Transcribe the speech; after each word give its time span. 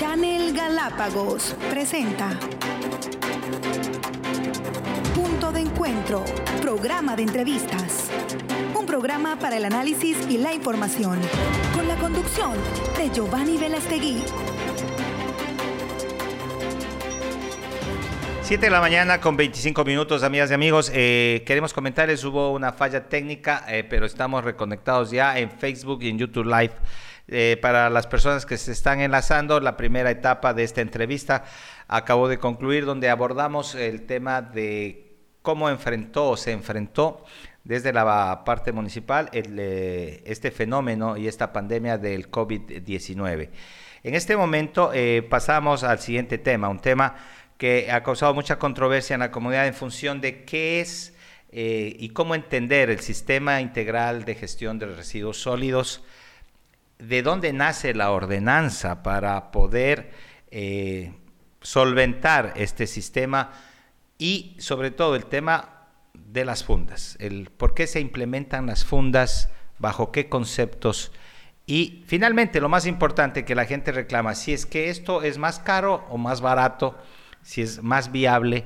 Channel 0.00 0.54
Galápagos 0.54 1.54
presenta 1.68 2.30
Punto 5.14 5.52
de 5.52 5.60
Encuentro, 5.60 6.24
programa 6.62 7.16
de 7.16 7.24
entrevistas. 7.24 8.10
Un 8.74 8.86
programa 8.86 9.38
para 9.38 9.58
el 9.58 9.66
análisis 9.66 10.16
y 10.30 10.38
la 10.38 10.54
información, 10.54 11.18
con 11.74 11.86
la 11.86 11.96
conducción 11.96 12.52
de 12.96 13.10
Giovanni 13.10 13.58
Velastegui. 13.58 14.22
7 18.40 18.66
de 18.66 18.70
la 18.70 18.80
mañana 18.80 19.20
con 19.20 19.36
25 19.36 19.84
minutos, 19.84 20.22
amigas 20.22 20.50
y 20.50 20.54
amigos. 20.54 20.90
Eh, 20.94 21.44
queremos 21.46 21.74
comentarles, 21.74 22.24
hubo 22.24 22.52
una 22.52 22.72
falla 22.72 23.06
técnica, 23.06 23.66
eh, 23.68 23.84
pero 23.84 24.06
estamos 24.06 24.42
reconectados 24.44 25.10
ya 25.10 25.38
en 25.38 25.50
Facebook 25.50 26.02
y 26.02 26.08
en 26.08 26.16
YouTube 26.16 26.46
Live. 26.46 26.72
Eh, 27.32 27.56
para 27.62 27.88
las 27.90 28.06
personas 28.06 28.44
que 28.44 28.58
se 28.58 28.72
están 28.72 29.00
enlazando, 29.00 29.60
la 29.60 29.76
primera 29.76 30.10
etapa 30.10 30.52
de 30.52 30.64
esta 30.64 30.80
entrevista 30.80 31.44
acabó 31.88 32.28
de 32.28 32.38
concluir, 32.38 32.84
donde 32.84 33.08
abordamos 33.08 33.74
el 33.74 34.02
tema 34.02 34.42
de 34.42 35.16
cómo 35.40 35.70
enfrentó 35.70 36.30
o 36.30 36.36
se 36.36 36.52
enfrentó 36.52 37.24
desde 37.64 37.92
la 37.92 38.42
parte 38.44 38.72
municipal 38.72 39.30
este 39.32 40.50
fenómeno 40.50 41.16
y 41.16 41.28
esta 41.28 41.52
pandemia 41.52 41.98
del 41.98 42.30
COVID-19. 42.30 43.48
En 44.02 44.14
este 44.14 44.36
momento 44.36 44.92
pasamos 45.28 45.84
al 45.84 46.00
siguiente 46.00 46.38
tema, 46.38 46.68
un 46.68 46.80
tema 46.80 47.14
que 47.60 47.92
ha 47.92 48.02
causado 48.02 48.32
mucha 48.32 48.58
controversia 48.58 49.12
en 49.12 49.20
la 49.20 49.30
comunidad 49.30 49.66
en 49.66 49.74
función 49.74 50.22
de 50.22 50.44
qué 50.44 50.80
es 50.80 51.14
eh, 51.52 51.94
y 51.98 52.08
cómo 52.08 52.34
entender 52.34 52.88
el 52.88 53.00
sistema 53.00 53.60
integral 53.60 54.24
de 54.24 54.34
gestión 54.34 54.78
de 54.78 54.86
residuos 54.86 55.42
sólidos, 55.42 56.02
de 57.02 57.22
dónde 57.22 57.52
nace 57.52 57.94
la 57.94 58.10
ordenanza 58.10 59.02
para 59.02 59.50
poder 59.50 60.12
eh, 60.50 61.12
solventar 61.60 62.52
este 62.56 62.86
sistema 62.86 63.52
y 64.18 64.56
sobre 64.58 64.90
todo 64.90 65.16
el 65.16 65.26
tema 65.26 65.88
de 66.14 66.44
las 66.44 66.64
fundas, 66.64 67.16
el 67.20 67.50
por 67.50 67.74
qué 67.74 67.86
se 67.86 68.00
implementan 68.00 68.66
las 68.66 68.84
fundas, 68.84 69.50
bajo 69.78 70.12
qué 70.12 70.28
conceptos 70.28 71.12
y 71.66 72.02
finalmente 72.06 72.60
lo 72.60 72.68
más 72.68 72.86
importante 72.86 73.44
que 73.44 73.54
la 73.54 73.64
gente 73.64 73.92
reclama, 73.92 74.34
si 74.34 74.52
es 74.52 74.66
que 74.66 74.90
esto 74.90 75.22
es 75.22 75.38
más 75.38 75.58
caro 75.58 76.04
o 76.10 76.18
más 76.18 76.40
barato 76.40 76.96
si 77.42 77.62
es 77.62 77.82
más 77.82 78.12
viable 78.12 78.64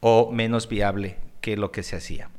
o 0.00 0.30
menos 0.30 0.68
viable 0.68 1.18
que 1.40 1.56
lo 1.56 1.72
que 1.72 1.82
se 1.82 1.96
hacía. 1.96 2.30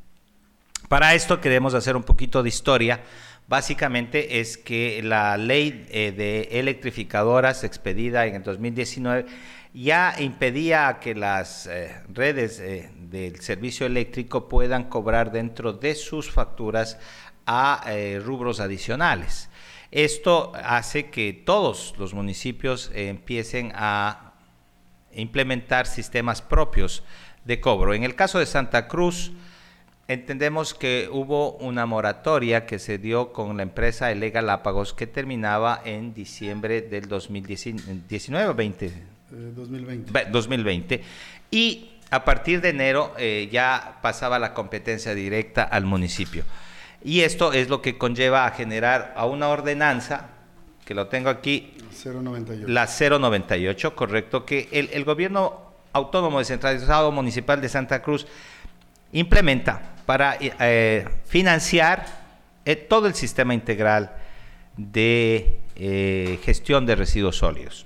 Para 0.87 1.13
esto 1.15 1.41
queremos 1.41 1.73
hacer 1.73 1.95
un 1.95 2.03
poquito 2.03 2.43
de 2.43 2.49
historia. 2.49 3.03
Básicamente 3.47 4.39
es 4.39 4.57
que 4.57 5.03
la 5.03 5.37
ley 5.37 5.85
eh, 5.91 6.11
de 6.11 6.59
electrificadoras 6.59 7.63
expedida 7.63 8.25
en 8.25 8.35
el 8.35 8.43
2019 8.43 9.25
ya 9.71 10.15
impedía 10.17 10.97
que 10.99 11.13
las 11.13 11.67
eh, 11.67 12.01
redes 12.09 12.59
eh, 12.59 12.89
del 12.95 13.39
servicio 13.41 13.85
eléctrico 13.85 14.49
puedan 14.49 14.85
cobrar 14.85 15.31
dentro 15.31 15.73
de 15.73 15.93
sus 15.93 16.31
facturas 16.31 16.97
a 17.45 17.85
rubros 18.23 18.59
adicionales. 18.59 19.51
Esto 19.91 20.51
hace 20.55 21.11
que 21.11 21.31
todos 21.31 21.93
los 21.99 22.15
municipios 22.15 22.89
empiecen 22.95 23.71
a 23.75 24.33
implementar 25.13 25.85
sistemas 25.85 26.41
propios 26.41 27.03
de 27.43 27.61
cobro. 27.61 27.93
En 27.93 28.03
el 28.03 28.15
caso 28.15 28.39
de 28.39 28.47
Santa 28.47 28.87
Cruz, 28.87 29.31
entendemos 30.07 30.73
que 30.73 31.09
hubo 31.11 31.53
una 31.57 31.85
moratoria 31.85 32.65
que 32.65 32.79
se 32.79 32.97
dio 32.97 33.33
con 33.33 33.57
la 33.57 33.63
empresa 33.63 34.11
Ele 34.11 34.29
Galápagos 34.29 34.93
que 34.93 35.07
terminaba 35.07 35.81
en 35.83 36.13
diciembre 36.13 36.81
del 36.81 37.07
2019 37.07 38.53
20. 38.53 38.93
2020. 39.31 40.25
2020. 40.31 41.03
Y 41.51 41.91
a 42.11 42.23
partir 42.23 42.61
de 42.61 42.69
enero 42.69 43.13
eh, 43.17 43.49
ya 43.51 43.99
pasaba 44.01 44.39
la 44.39 44.53
competencia 44.53 45.15
directa 45.15 45.63
al 45.63 45.85
municipio. 45.85 46.43
Y 47.03 47.21
esto 47.21 47.53
es 47.53 47.69
lo 47.69 47.81
que 47.81 47.97
conlleva 47.97 48.45
a 48.45 48.51
generar 48.51 49.13
a 49.15 49.25
una 49.25 49.49
ordenanza 49.49 50.29
que 50.85 50.93
lo 50.93 51.07
tengo 51.07 51.29
aquí. 51.29 51.73
098. 52.03 52.67
La 52.67 52.87
098, 52.87 53.95
correcto, 53.95 54.45
que 54.45 54.69
el, 54.71 55.03
gobierno 55.05 55.73
autónomo 55.93 56.39
descentralizado 56.39 57.11
municipal 57.11 57.61
de 57.61 57.69
Santa 57.69 58.01
Cruz 58.01 58.27
implementa 59.11 59.95
para 60.05 60.37
eh, 60.39 61.07
financiar 61.25 62.05
eh, 62.65 62.75
todo 62.75 63.07
el 63.07 63.15
sistema 63.15 63.53
integral 63.53 64.15
de 64.77 65.59
eh, 65.75 66.39
gestión 66.43 66.85
de 66.85 66.95
residuos 66.95 67.37
sólidos. 67.37 67.85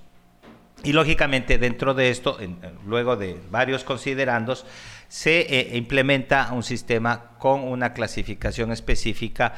Y 0.83 0.93
lógicamente 0.93 1.57
dentro 1.57 1.93
de 1.93 2.09
esto, 2.09 2.37
luego 2.85 3.17
de 3.17 3.37
varios 3.51 3.83
considerandos, 3.83 4.65
se 5.09 5.71
implementa 5.73 6.53
un 6.53 6.63
sistema 6.63 7.31
con 7.37 7.63
una 7.63 7.91
clasificación 7.93 8.71
específica 8.71 9.55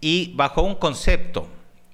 y 0.00 0.34
bajo 0.36 0.62
un 0.62 0.74
concepto 0.74 1.48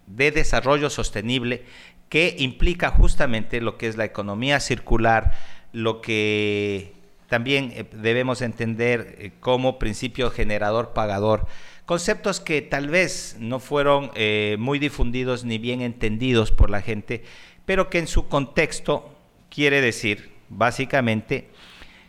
de 0.09 0.33
desarrollo 0.33 0.91
sostenible 0.91 1.65
que 2.09 2.35
implica 2.39 2.91
justamente 2.91 3.61
lo 3.61 3.79
que 3.79 3.87
es 3.87 3.97
la 3.97 4.05
economía 4.05 4.59
circular, 4.59 5.35
lo 5.73 6.01
que 6.01 6.94
también 7.29 7.73
eh, 7.75 7.85
debemos 7.93 8.43
entender 8.43 9.17
eh, 9.19 9.33
como 9.41 9.79
principio 9.79 10.31
generador 10.31 10.93
pagador, 10.93 11.47
conceptos 11.87 12.41
que 12.41 12.63
tal 12.63 12.89
vez 12.89 13.37
no 13.39 13.61
fueron 13.61 14.11
eh, 14.15 14.57
muy 14.59 14.79
difundidos 14.79 15.45
ni 15.45 15.59
bien 15.59 15.81
entendidos 15.81 16.53
por 16.53 16.71
la 16.71 16.81
gente, 16.81 17.25
pero 17.67 17.91
que 17.91 17.99
en 17.99 18.07
su 18.07 18.29
contexto 18.29 19.15
quiere 19.51 19.81
decir 19.81 20.33
básicamente 20.49 21.49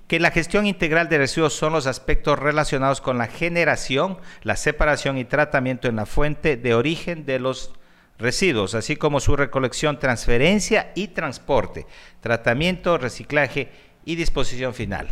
que 0.08 0.20
la 0.20 0.32
gestión 0.32 0.68
integral 0.68 1.10
de 1.10 1.18
residuos 1.18 1.54
son 1.54 1.74
los 1.74 1.88
aspectos 1.88 2.38
relacionados 2.38 3.02
con 3.02 3.18
la 3.18 3.28
generación, 3.28 4.18
la 4.44 4.56
separación 4.56 5.18
y 5.18 5.26
tratamiento 5.26 5.88
en 5.88 5.96
la 5.96 6.06
fuente 6.06 6.58
de 6.58 6.76
origen 6.76 7.26
de 7.26 7.40
los 7.40 7.74
residuos, 8.20 8.76
así 8.76 8.96
como 8.96 9.20
su 9.20 9.36
recolección, 9.36 10.00
transferencia 10.00 10.92
y 10.96 11.10
transporte, 11.10 11.86
tratamiento, 12.22 12.98
reciclaje 12.98 13.70
y 14.06 14.16
disposición 14.16 14.74
final. 14.74 15.08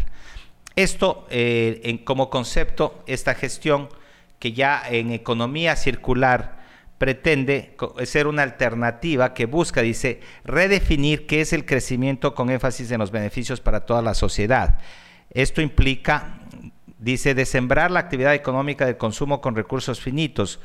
Esto 0.75 1.27
eh, 1.29 1.81
en, 1.83 1.97
como 1.99 2.29
concepto, 2.29 3.03
esta 3.07 3.35
gestión 3.35 3.89
que 4.39 4.53
ya 4.53 4.81
en 4.89 5.11
economía 5.11 5.75
circular 5.75 6.63
pretende 6.97 7.75
ser 8.05 8.27
una 8.27 8.43
alternativa 8.43 9.33
que 9.33 9.45
busca, 9.45 9.81
dice, 9.81 10.21
redefinir 10.45 11.27
qué 11.27 11.41
es 11.41 11.51
el 11.51 11.65
crecimiento 11.65 12.33
con 12.33 12.49
énfasis 12.49 12.91
en 12.91 12.99
los 12.99 13.11
beneficios 13.11 13.59
para 13.59 13.81
toda 13.81 14.01
la 14.01 14.13
sociedad. 14.13 14.79
Esto 15.29 15.61
implica, 15.61 16.39
dice, 16.99 17.35
de 17.35 17.45
sembrar 17.45 17.91
la 17.91 17.99
actividad 17.99 18.33
económica 18.33 18.85
del 18.85 18.97
consumo 18.97 19.41
con 19.41 19.55
recursos 19.55 19.99
finitos, 19.99 20.59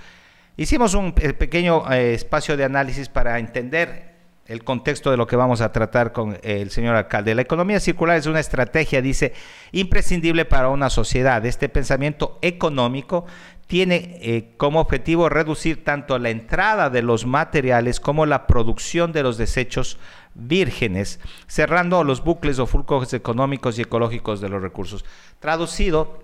Hicimos 0.59 0.95
un 0.95 1.13
pequeño 1.13 1.89
eh, 1.93 2.15
espacio 2.15 2.57
de 2.57 2.65
análisis 2.65 3.09
para 3.09 3.39
entender 3.39 4.08
el 4.49 4.65
contexto 4.65 5.11
de 5.11 5.19
lo 5.19 5.27
que 5.27 5.37
vamos 5.37 5.61
a 5.61 5.73
tratar 5.73 6.13
con 6.13 6.39
el 6.43 6.71
señor 6.71 6.97
alcalde. 6.97 7.35
La 7.35 7.43
economía 7.43 7.81
circular 7.81 8.17
es 8.17 8.27
una 8.27 8.41
estrategia, 8.41 9.03
dice, 9.03 9.35
imprescindible 9.73 10.47
para 10.47 10.71
una 10.71 10.89
sociedad. 10.89 11.45
Este 11.45 11.69
pensamiento 11.69 12.39
económico 12.41 13.27
tiene 13.67 14.19
eh, 14.23 14.55
como 14.57 14.81
objetivo 14.81 15.29
reducir 15.29 15.85
tanto 15.85 16.19
la 16.19 16.31
entrada 16.31 16.89
de 16.89 17.03
los 17.03 17.27
materiales 17.27 18.01
como 18.01 18.25
la 18.25 18.47
producción 18.47 19.13
de 19.13 19.23
los 19.23 19.37
desechos 19.37 19.99
vírgenes, 20.35 21.21
cerrando 21.47 22.03
los 22.03 22.25
bucles 22.25 22.59
o 22.59 22.67
flujos 22.67 23.13
económicos 23.13 23.79
y 23.79 23.83
ecológicos 23.83 24.41
de 24.41 24.49
los 24.49 24.63
recursos. 24.63 25.05
Traducido 25.41 26.23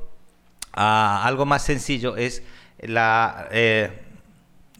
a 0.73 1.27
algo 1.27 1.45
más 1.45 1.62
sencillo 1.62 2.17
es 2.17 2.43
la... 2.81 3.49
Eh, 3.53 4.01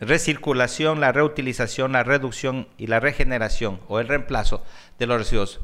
recirculación, 0.01 1.01
la 1.01 1.13
reutilización, 1.13 1.93
la 1.93 2.03
reducción 2.03 2.69
y 2.79 2.87
la 2.89 3.01
regeneración 3.01 3.81
o 3.89 4.01
el 4.01 4.09
reemplazo 4.09 4.65
de 4.99 5.07
los 5.07 5.19
residuos. 5.19 5.61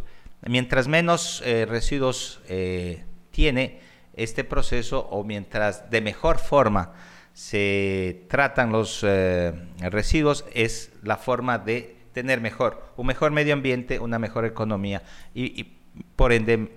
Mientras 0.46 0.88
menos 0.88 1.42
eh, 1.44 1.66
residuos 1.68 2.40
eh, 2.48 3.04
tiene 3.30 3.80
este 4.14 4.44
proceso 4.44 5.00
o 5.10 5.24
mientras 5.24 5.90
de 5.90 6.00
mejor 6.00 6.38
forma 6.38 6.92
se 7.32 8.24
tratan 8.28 8.72
los 8.72 9.04
eh, 9.06 9.52
residuos, 9.80 10.44
es 10.52 10.92
la 11.02 11.16
forma 11.16 11.58
de 11.58 11.96
tener 12.12 12.40
mejor, 12.40 12.92
un 12.96 13.06
mejor 13.06 13.32
medio 13.32 13.54
ambiente, 13.54 13.98
una 13.98 14.18
mejor 14.18 14.44
economía 14.44 15.02
y, 15.34 15.60
y 15.60 15.76
por 16.16 16.32
ende 16.32 16.72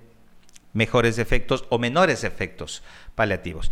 mejores 0.73 1.17
efectos 1.17 1.65
o 1.69 1.79
menores 1.79 2.23
efectos 2.23 2.83
paliativos. 3.15 3.71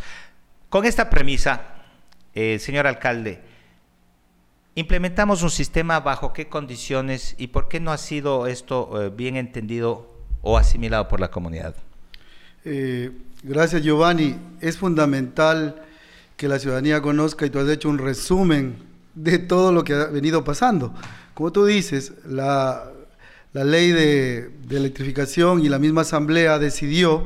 Con 0.69 0.85
esta 0.85 1.09
premisa, 1.09 1.61
señor 2.33 2.87
alcalde, 2.87 3.41
implementamos 4.75 5.43
un 5.43 5.49
sistema 5.49 5.99
bajo 5.99 6.33
qué 6.33 6.47
condiciones 6.47 7.35
y 7.37 7.47
por 7.47 7.67
qué 7.67 7.79
no 7.79 7.91
ha 7.91 7.97
sido 7.97 8.47
esto 8.47 9.01
eh, 9.01 9.09
bien 9.09 9.35
entendido 9.35 10.07
o 10.41 10.57
asimilado 10.57 11.07
por 11.07 11.19
la 11.19 11.29
comunidad. 11.29 11.75
Eh, 12.65 13.11
gracias 13.43 13.83
Giovanni. 13.83 14.35
Es 14.59 14.77
fundamental 14.77 15.83
que 16.37 16.47
la 16.47 16.59
ciudadanía 16.59 17.01
conozca 17.01 17.45
y 17.45 17.49
tú 17.49 17.59
has 17.59 17.69
hecho 17.69 17.89
un 17.89 17.97
resumen 17.97 18.77
de 19.13 19.39
todo 19.39 19.71
lo 19.71 19.83
que 19.83 19.93
ha 19.93 20.05
venido 20.05 20.43
pasando. 20.43 20.93
Como 21.33 21.51
tú 21.51 21.65
dices, 21.65 22.13
la, 22.25 22.91
la 23.53 23.63
ley 23.63 23.91
de, 23.91 24.51
electrificación 24.69 25.63
y 25.63 25.69
la 25.69 25.79
misma 25.79 26.01
asamblea 26.01 26.57
decidió 26.59 27.25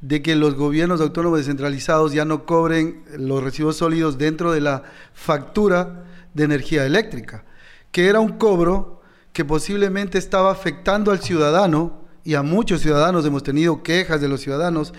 de 0.00 0.22
que 0.22 0.34
los 0.34 0.54
gobiernos 0.54 1.00
autónomos 1.00 1.40
descentralizados 1.40 2.12
ya 2.12 2.24
no 2.24 2.46
cobren 2.46 3.02
los 3.18 3.42
residuos 3.42 3.76
sólidos 3.76 4.16
dentro 4.16 4.52
de 4.52 4.60
la 4.60 4.82
factura 5.12 6.04
de 6.32 6.44
energía 6.44 6.86
eléctrica, 6.86 7.44
que 7.92 8.08
era 8.08 8.20
un 8.20 8.38
cobro 8.38 9.02
que 9.32 9.44
posiblemente 9.44 10.18
estaba 10.18 10.50
afectando 10.50 11.10
al 11.10 11.20
ciudadano, 11.20 12.00
y 12.24 12.34
a 12.34 12.42
muchos 12.42 12.82
ciudadanos 12.82 13.24
hemos 13.24 13.42
tenido 13.42 13.82
quejas 13.82 14.20
de 14.20 14.28
los 14.28 14.40
ciudadanos, 14.40 14.92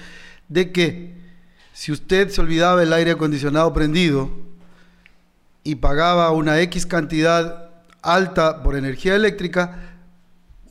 de 0.50 0.72
que 0.72 1.16
si 1.74 1.92
usted 1.92 2.30
se 2.30 2.42
olvidaba 2.42 2.82
el 2.84 2.94
aire 2.94 3.12
acondicionado 3.12 3.74
prendido 3.74 4.30
y 5.64 5.76
pagaba 5.76 6.32
una 6.32 6.60
X 6.62 6.86
cantidad 6.86 7.70
alta 8.02 8.64
por 8.64 8.76
energía 8.76 9.16
eléctrica, 9.16 9.91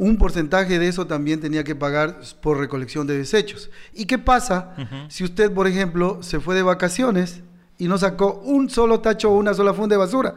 un 0.01 0.17
porcentaje 0.17 0.79
de 0.79 0.89
eso 0.89 1.07
también 1.07 1.41
tenía 1.41 1.63
que 1.63 1.75
pagar 1.75 2.21
por 2.41 2.59
recolección 2.59 3.07
de 3.07 3.19
desechos. 3.19 3.71
¿Y 3.93 4.07
qué 4.07 4.17
pasa 4.17 4.75
si 5.09 5.25
usted, 5.25 5.53
por 5.53 5.67
ejemplo, 5.67 6.23
se 6.23 6.41
fue 6.41 6.55
de 6.55 6.63
vacaciones 6.63 7.43
y 7.77 7.87
no 7.87 7.99
sacó 7.99 8.41
un 8.43 8.71
solo 8.71 9.01
tacho 9.01 9.31
o 9.31 9.37
una 9.37 9.53
sola 9.53 9.75
funda 9.75 9.97
de 9.97 9.99
basura? 9.99 10.37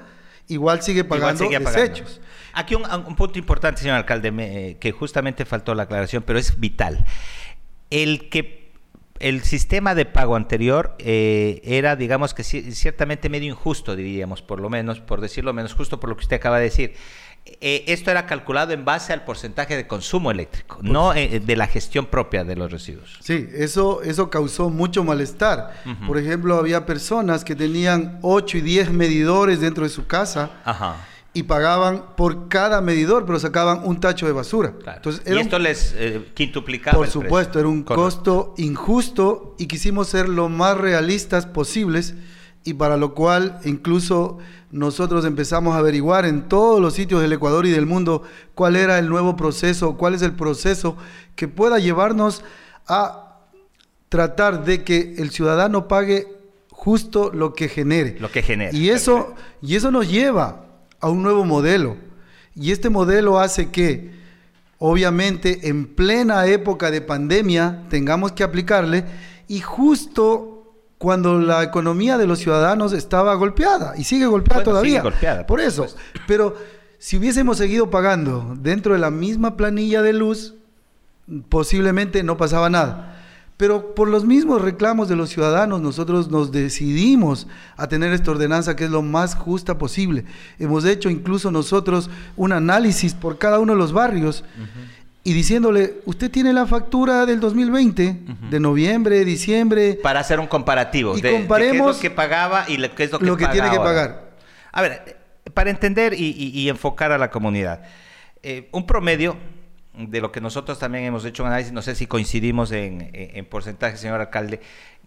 Igual 0.50 0.82
sigue 0.82 1.06
pagando 1.06 1.48
desechos. 1.48 2.20
Aquí 2.52 2.76
un, 2.76 3.16
punto 3.16 3.40
importante, 3.40 3.80
señor 3.80 3.96
alcalde, 3.96 4.76
que 4.82 4.92
justamente 4.92 5.46
faltó 5.46 5.74
la 5.74 5.84
aclaración, 5.84 6.24
pero 6.24 6.40
es 6.40 6.60
vital. 6.60 7.06
El 7.90 8.28
que 8.28 8.70
el 9.20 9.44
sistema 9.44 9.96
de 9.96 10.04
pago 10.04 10.36
anterior 10.36 10.94
eh, 11.00 11.62
era, 11.64 11.96
digamos 11.96 12.34
que 12.34 12.44
ciertamente 12.44 13.30
medio 13.30 13.48
injusto, 13.48 13.96
diríamos, 13.96 14.42
por 14.42 14.60
lo 14.60 14.70
menos, 14.70 15.00
por 15.00 15.22
decirlo 15.22 15.54
menos 15.54 15.74
justo 15.74 16.02
por 16.02 16.10
lo 16.10 16.18
que 16.18 16.24
usted 16.24 16.36
acaba 16.36 16.58
de 16.58 16.66
decir. 16.66 16.96
Eh, 17.46 17.86
esto 17.88 18.10
era 18.10 18.26
calculado 18.26 18.72
en 18.74 18.86
base 18.86 19.12
al 19.12 19.26
porcentaje 19.26 19.76
de 19.76 19.86
consumo 19.86 20.32
eléctrico, 20.32 20.80
no 20.82 21.14
eh, 21.14 21.42
de 21.44 21.56
la 21.56 21.68
gestión 21.68 22.06
propia 22.06 22.44
de 22.44 22.56
los 22.56 22.72
residuos. 22.72 23.18
Sí, 23.22 23.48
eso, 23.54 24.02
eso 24.02 24.30
causó 24.30 24.70
mucho 24.70 25.04
malestar. 25.04 25.74
Por 26.08 26.18
ejemplo, 26.18 26.56
había 26.56 26.86
personas 26.86 27.44
que 27.44 27.56
tenían 27.56 28.20
8 28.22 28.58
y 28.60 28.62
10 28.62 28.92
medidores 28.92 29.60
dentro 29.60 29.84
de 29.84 29.90
su 29.90 30.08
casa. 30.08 30.52
Ajá 30.64 31.08
y 31.34 31.44
pagaban 31.44 32.16
por 32.16 32.48
cada 32.48 32.80
medidor, 32.82 33.26
pero 33.26 33.40
sacaban 33.40 33.82
un 33.84 34.00
tacho 34.00 34.28
de 34.28 34.34
basura. 34.34 34.74
Entonces, 34.96 35.24
y 35.26 35.38
esto 35.38 35.58
les 35.58 35.96
eh, 35.98 36.30
quintuplicaba. 36.36 36.96
Por 36.96 37.08
supuesto, 37.08 37.60
era 37.60 37.68
un 37.68 37.84
costo 37.84 38.54
injusto 38.58 39.56
y 39.58 39.66
quisimos 39.66 40.10
ser 40.10 40.30
lo 40.30 40.48
más 40.50 40.78
realistas 40.78 41.48
posibles 41.48 42.14
y 42.64 42.76
para 42.76 42.98
lo 42.98 43.14
cual 43.16 43.60
incluso 43.66 44.38
nosotros 44.74 45.24
empezamos 45.24 45.76
a 45.76 45.78
averiguar 45.78 46.26
en 46.26 46.50
todos 46.50 46.82
los 46.82 46.96
sitios 46.96 47.22
del 47.22 47.32
Ecuador 47.32 47.68
y 47.68 47.70
del 47.70 47.86
mundo 47.86 48.24
cuál 48.56 48.76
era 48.76 48.98
el 48.98 49.08
nuevo 49.08 49.36
proceso, 49.36 49.98
cuál 49.98 50.16
es 50.16 50.24
el 50.24 50.34
proceso 50.34 50.98
que 51.36 51.48
pueda 51.48 51.78
llevarnos 51.78 52.44
a 52.88 53.38
tratar 54.10 54.66
de 54.66 54.84
que 54.84 55.14
el 55.20 55.30
ciudadano 55.30 55.88
pague 55.88 56.28
justo 56.72 57.32
lo 57.32 57.54
que 57.54 57.70
genere. 57.70 58.18
Lo 58.20 58.32
que 58.32 58.42
genere. 58.42 58.76
Y 58.76 58.90
eso, 58.90 59.36
y 59.62 59.76
eso 59.76 59.92
nos 59.92 60.10
lleva 60.10 60.66
a 61.00 61.08
un 61.08 61.22
nuevo 61.22 61.46
modelo. 61.46 61.96
Y 62.56 62.72
este 62.72 62.90
modelo 62.90 63.40
hace 63.40 63.70
que, 63.70 64.10
obviamente, 64.80 65.70
en 65.70 65.86
plena 65.86 66.48
época 66.48 66.90
de 66.90 67.02
pandemia, 67.02 67.84
tengamos 67.90 68.32
que 68.32 68.44
aplicarle 68.44 69.06
y 69.48 69.60
justo 69.60 70.63
cuando 71.04 71.38
la 71.38 71.64
economía 71.64 72.18
de 72.18 72.26
los 72.26 72.40
ciudadanos 72.40 72.94
estaba 72.94 73.36
golpeada 73.36 73.94
y 73.98 74.06
sigue 74.06 74.26
golpeada 74.26 74.64
todavía. 74.64 75.02
golpeada, 75.02 75.46
por, 75.46 75.60
eso. 75.60 75.86
Pero 76.28 76.56
si 76.98 77.18
hubiésemos 77.18 77.58
seguido 77.58 77.90
pagando 77.90 78.56
dentro 78.58 78.94
de 78.94 79.00
la 79.00 79.12
misma 79.12 79.58
planilla 79.58 80.02
de 80.02 80.14
luz, 80.14 80.54
posiblemente 81.50 82.24
no 82.24 82.38
pasaba 82.38 82.70
nada. 82.70 83.22
Pero 83.58 83.96
por 83.96 84.08
los 84.08 84.24
mismos 84.24 84.62
reclamos 84.62 85.10
de 85.10 85.18
los 85.18 85.30
ciudadanos, 85.30 85.82
nosotros 85.82 86.32
nos 86.32 86.54
decidimos 86.54 87.48
a 87.76 87.88
tener 87.88 88.14
esta 88.14 88.32
ordenanza 88.32 88.78
que 88.78 88.86
es 88.86 88.90
lo 88.90 89.02
más 89.02 89.36
justa 89.36 89.78
posible. 89.78 90.24
Hemos 90.58 90.86
hecho 90.86 91.10
incluso 91.10 91.52
nosotros 91.52 92.10
un 92.38 92.54
análisis 92.54 93.14
por 93.14 93.38
cada 93.38 93.60
uno 93.60 93.74
de 93.74 93.80
los 93.80 93.92
barrios 93.92 94.46
y 95.26 95.34
diciéndole, 95.34 96.02
usted 96.06 96.30
tiene 96.30 96.52
la 96.52 96.66
factura 96.66 97.26
del 97.26 97.40
2020, 97.40 98.18
de 98.50 98.60
noviembre, 98.60 99.24
diciembre. 99.24 99.98
Para 100.04 100.20
hacer 100.20 100.38
un 100.38 100.48
comparativo. 100.48 101.18
Y 101.18 101.22
comparemos 101.22 101.98
qué 101.98 102.08
es 102.08 102.10
lo 102.10 102.10
que 102.10 102.12
pagaba 102.12 102.66
y 102.68 102.78
qué 102.90 103.04
es 103.06 103.12
lo 103.12 103.20
que, 103.20 103.26
lo 103.26 103.38
que 103.38 103.48
tiene 103.48 103.70
que 103.70 103.78
pagar. 103.78 104.34
A 104.74 104.82
ver, 104.82 105.18
para 105.54 105.70
entender 105.70 106.14
y, 106.14 106.68
enfocar 106.68 107.14
a 107.14 107.18
la 107.18 107.30
comunidad. 107.32 107.84
Eh, 108.42 108.68
un 108.74 108.86
promedio 108.86 109.38
de 109.94 110.20
lo 110.20 110.34
que 110.34 110.42
nosotros 110.42 110.78
también 110.78 111.06
hemos 111.06 111.24
hecho 111.24 111.44
un 111.44 111.48
análisis, 111.48 111.72
no 111.72 111.82
sé 111.82 111.96
si 111.96 112.06
coincidimos 112.06 112.74
en, 112.74 113.48
porcentaje, 113.50 113.96
señor 113.96 114.20
alcalde, 114.20 114.60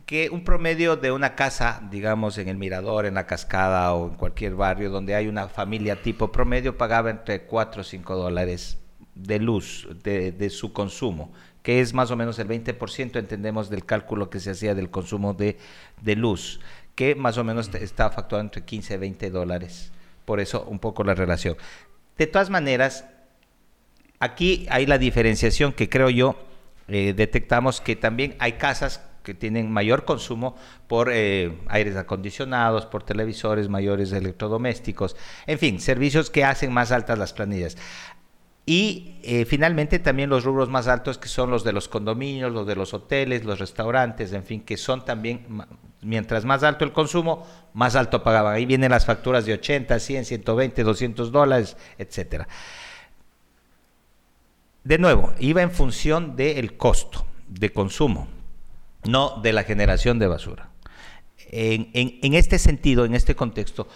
que 0.07 0.31
un 0.31 0.45
promedio 0.45 0.97
de 0.97 1.13
una 1.13 1.35
casa, 1.35 1.83
digamos, 1.91 2.39
en 2.39 2.49
el 2.49 2.57
Mirador, 2.57 3.05
en 3.05 3.15
la 3.15 3.27
Cascada 3.27 3.93
o 3.93 4.09
en 4.09 4.15
cualquier 4.15 4.55
barrio 4.55 4.89
donde 4.89 5.15
hay 5.15 5.29
una 5.29 5.49
familia 5.49 6.01
tipo 6.01 6.33
promedio, 6.33 6.79
pagaba 6.79 7.11
entre 7.11 7.43
4 7.43 7.83
o 7.83 7.85
5 7.85 8.17
dólares 8.17 8.79
de 9.17 9.41
luz, 9.41 9.89
de, 10.05 10.51
su 10.51 10.73
consumo, 10.73 11.33
que 11.63 11.81
es 11.81 11.93
más 11.93 12.13
o 12.13 12.17
menos 12.17 12.39
el 12.39 12.47
20%, 12.47 13.19
entendemos, 13.19 13.69
del 13.69 13.85
cálculo 13.85 14.31
que 14.31 14.39
se 14.39 14.51
hacía 14.51 14.75
del 14.75 14.91
consumo 14.91 15.35
de, 15.35 15.57
de 16.03 16.15
luz, 16.15 16.61
que 16.95 17.17
más 17.17 17.37
o 17.39 17.45
menos 17.45 17.75
está 17.75 18.11
facturado 18.11 18.45
entre 18.45 18.65
15 18.65 18.95
y 18.95 18.99
20 18.99 19.31
dólares. 19.31 19.91
Por 20.25 20.39
eso 20.39 20.65
un 20.69 20.79
poco 20.79 21.03
la 21.03 21.15
relación. 21.15 21.57
De 22.17 22.27
todas 22.27 22.51
maneras, 22.51 23.05
Aquí 24.19 24.67
hay 24.71 24.87
la 24.87 24.99
diferenciación 24.99 25.73
que 25.73 25.89
creo 25.89 26.09
yo 26.09 26.37
eh, 26.89 27.13
detectamos 27.15 27.81
que 27.81 27.97
también 27.97 28.35
hay 28.39 28.53
casas 28.53 29.03
que 29.23 29.35
tienen 29.35 29.71
mayor 29.71 30.05
consumo 30.05 30.57
por 30.87 31.11
eh, 31.13 31.59
aires 31.67 31.97
acondicionados, 31.97 32.87
por 32.87 33.03
televisores 33.03 33.69
mayores 33.69 34.13
electrodomésticos, 34.13 35.17
en 35.47 35.59
fin, 35.59 35.81
servicios 35.81 36.31
que 36.31 36.45
hacen 36.45 36.73
más 36.73 36.93
altas 36.93 37.19
las 37.19 37.33
planillas. 37.33 37.77
Y 38.69 39.15
eh, 39.23 39.45
finalmente 39.45 40.01
también 40.01 40.29
los 40.29 40.43
rubros 40.43 40.69
más 40.69 40.89
altos 40.89 41.19
que 41.19 41.29
son 41.29 41.51
los 41.51 41.63
de 41.63 41.73
los 41.73 41.89
condominios, 41.89 42.53
los 42.53 42.67
de 42.67 42.75
los 42.75 42.93
hoteles, 42.93 43.45
los 43.45 43.61
restaurantes, 43.61 44.33
en 44.33 44.43
fin, 44.43 44.61
que 44.61 44.77
son 44.77 45.05
también, 45.05 45.47
mientras 46.03 46.45
más 46.45 46.65
alto 46.65 46.85
el 46.85 46.93
consumo, 46.93 47.47
más 47.75 47.95
alto 47.95 48.25
pagaban. 48.25 48.55
Ahí 48.55 48.67
vienen 48.67 48.91
las 48.91 49.07
facturas 49.07 49.47
de 49.47 49.53
80, 49.53 50.01
100, 50.01 50.25
120, 50.25 50.83
200 50.83 51.31
dólares, 51.31 51.77
etcétera 51.97 52.49
de 54.87 54.99
nuevo, 54.99 55.33
iba 55.41 55.63
en 55.63 55.73
función 55.73 56.37
del 56.37 56.77
costo 56.77 57.27
de 57.49 57.73
consumo, 57.73 58.29
no 59.03 59.41
de 59.43 59.53
la 59.53 59.65
generación 59.65 60.21
de 60.21 60.29
basura. 60.29 60.71
En, 61.51 62.35
este 62.35 62.61
sentido, 62.61 63.05
en 63.05 63.17
este 63.17 63.35
contexto, 63.35 63.89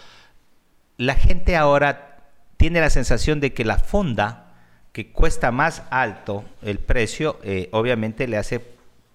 la 0.96 1.14
gente 1.14 1.56
ahora 1.56 2.28
tiene 2.56 2.80
la 2.80 2.90
sensación 2.90 3.38
de 3.38 3.54
que 3.54 3.64
la 3.64 3.78
fonda, 3.78 4.49
que 4.92 5.12
cuesta 5.12 5.50
más 5.50 5.82
alto 5.90 6.44
el 6.62 6.78
precio, 6.78 7.38
eh, 7.42 7.68
obviamente 7.72 8.26
le 8.26 8.36
hace 8.36 8.60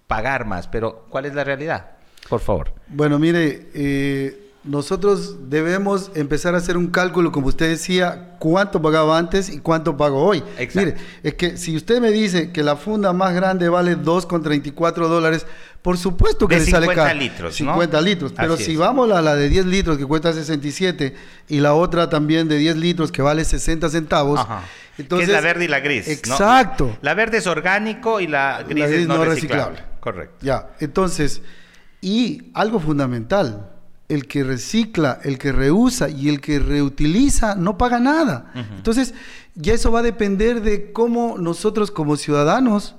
pagar 0.06 0.46
más. 0.46 0.68
Pero, 0.68 1.06
¿cuál 1.10 1.26
es 1.26 1.34
la 1.34 1.44
realidad? 1.44 1.90
Por 2.28 2.40
favor. 2.40 2.72
Bueno, 2.88 3.18
mire, 3.18 3.68
eh, 3.74 4.45
nosotros 4.66 5.48
debemos 5.48 6.10
empezar 6.14 6.54
a 6.54 6.58
hacer 6.58 6.76
un 6.76 6.88
cálculo, 6.88 7.30
como 7.30 7.46
usted 7.46 7.68
decía, 7.68 8.36
cuánto 8.38 8.82
pagaba 8.82 9.16
antes 9.16 9.48
y 9.48 9.60
cuánto 9.60 9.96
pago 9.96 10.22
hoy. 10.22 10.42
Mire, 10.74 10.96
es 11.22 11.34
que 11.34 11.56
si 11.56 11.76
usted 11.76 12.00
me 12.00 12.10
dice 12.10 12.50
que 12.50 12.62
la 12.62 12.76
funda 12.76 13.12
más 13.12 13.34
grande 13.34 13.68
vale 13.68 13.96
2,34 13.96 15.08
dólares, 15.08 15.46
por 15.82 15.96
supuesto 15.98 16.48
que 16.48 16.58
le 16.58 16.66
sale 16.66 16.88
caro. 16.88 17.10
50 17.10 17.14
litros, 17.14 17.54
50 17.54 18.00
litros. 18.00 18.32
Pero 18.36 18.56
si 18.56 18.76
vamos 18.76 19.10
a 19.12 19.22
la 19.22 19.36
de 19.36 19.48
10 19.48 19.66
litros 19.66 19.98
que 19.98 20.04
cuesta 20.04 20.32
67 20.32 21.14
y 21.48 21.60
la 21.60 21.74
otra 21.74 22.08
también 22.08 22.48
de 22.48 22.58
10 22.58 22.76
litros 22.76 23.12
que 23.12 23.22
vale 23.22 23.44
60 23.44 23.88
centavos. 23.88 24.44
Entonces, 24.98 25.28
que 25.28 25.32
es 25.32 25.40
la 25.40 25.46
verde 25.46 25.66
y 25.66 25.68
la 25.68 25.80
gris. 25.80 26.08
Exacto. 26.08 26.98
La 27.02 27.14
verde 27.14 27.38
es 27.38 27.46
orgánico 27.46 28.18
y 28.20 28.26
la 28.26 28.64
gris, 28.64 28.84
es 28.84 29.06
no, 29.06 29.24
reciclable. 29.24 29.78
Correcto. 30.00 30.36
Ya, 30.40 30.70
entonces, 30.80 31.42
y 32.00 32.50
algo 32.54 32.80
fundamental 32.80 33.75
el 34.08 34.26
que 34.26 34.44
recicla, 34.44 35.20
el 35.24 35.38
que 35.38 35.52
reusa 35.52 36.08
y 36.08 36.28
el 36.28 36.40
que 36.40 36.58
reutiliza 36.58 37.54
no 37.54 37.76
paga 37.76 37.98
nada. 37.98 38.52
Entonces, 38.76 39.14
ya 39.54 39.74
eso 39.74 39.90
va 39.90 40.00
a 40.00 40.02
depender 40.02 40.62
de 40.62 40.92
cómo 40.92 41.36
nosotros 41.38 41.90
como 41.90 42.16
ciudadanos 42.16 42.94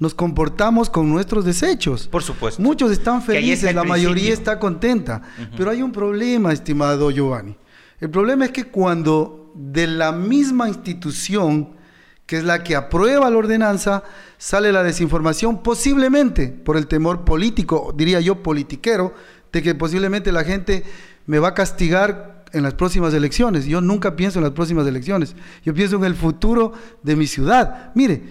nos 0.00 0.14
comportamos 0.14 0.88
con 0.88 1.10
nuestros 1.10 1.44
desechos. 1.44 2.08
Por 2.08 2.22
supuesto. 2.22 2.60
Muchos 2.60 2.90
están 2.90 3.22
felices, 3.22 3.74
la 3.74 3.84
mayoría 3.84 4.32
está 4.32 4.58
contenta, 4.58 5.22
pero 5.56 5.70
hay 5.70 5.82
un 5.82 5.92
problema, 5.92 6.52
estimado 6.52 7.10
Giovanni. 7.10 7.56
El 8.00 8.10
problema 8.10 8.46
es 8.46 8.50
que 8.50 8.64
cuando 8.64 9.52
de 9.54 9.86
la 9.86 10.10
misma 10.10 10.68
institución, 10.68 11.76
que 12.24 12.38
es 12.38 12.44
la 12.44 12.64
que 12.64 12.76
aprueba 12.76 13.28
la 13.28 13.36
ordenanza, 13.36 14.02
sale 14.38 14.72
la 14.72 14.82
desinformación, 14.82 15.62
posiblemente 15.62 16.48
por 16.48 16.78
el 16.78 16.86
temor 16.86 17.24
político, 17.24 17.92
diría 17.94 18.20
yo 18.20 18.42
politiquero, 18.42 19.12
de 19.52 19.62
que 19.62 19.74
posiblemente 19.74 20.32
la 20.32 20.44
gente 20.44 20.84
me 21.26 21.38
va 21.38 21.48
a 21.48 21.54
castigar 21.54 22.44
en 22.52 22.62
las 22.62 22.74
próximas 22.74 23.14
elecciones. 23.14 23.66
Yo 23.66 23.80
nunca 23.80 24.16
pienso 24.16 24.38
en 24.38 24.44
las 24.44 24.52
próximas 24.52 24.86
elecciones. 24.86 25.34
Yo 25.64 25.74
pienso 25.74 25.96
en 25.96 26.04
el 26.04 26.14
futuro 26.14 26.72
de 27.02 27.16
mi 27.16 27.26
ciudad. 27.26 27.92
Mire, 27.94 28.22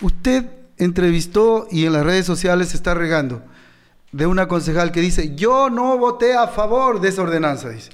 usted 0.00 0.44
entrevistó 0.76 1.66
y 1.70 1.84
en 1.86 1.92
las 1.92 2.04
redes 2.04 2.26
sociales 2.26 2.68
se 2.68 2.76
está 2.76 2.94
regando 2.94 3.42
de 4.12 4.26
una 4.26 4.46
concejal 4.46 4.92
que 4.92 5.00
dice, 5.00 5.34
yo 5.34 5.70
no 5.70 5.98
voté 5.98 6.34
a 6.34 6.46
favor 6.46 7.00
de 7.00 7.08
esa 7.08 7.22
ordenanza, 7.22 7.70
dice. 7.70 7.90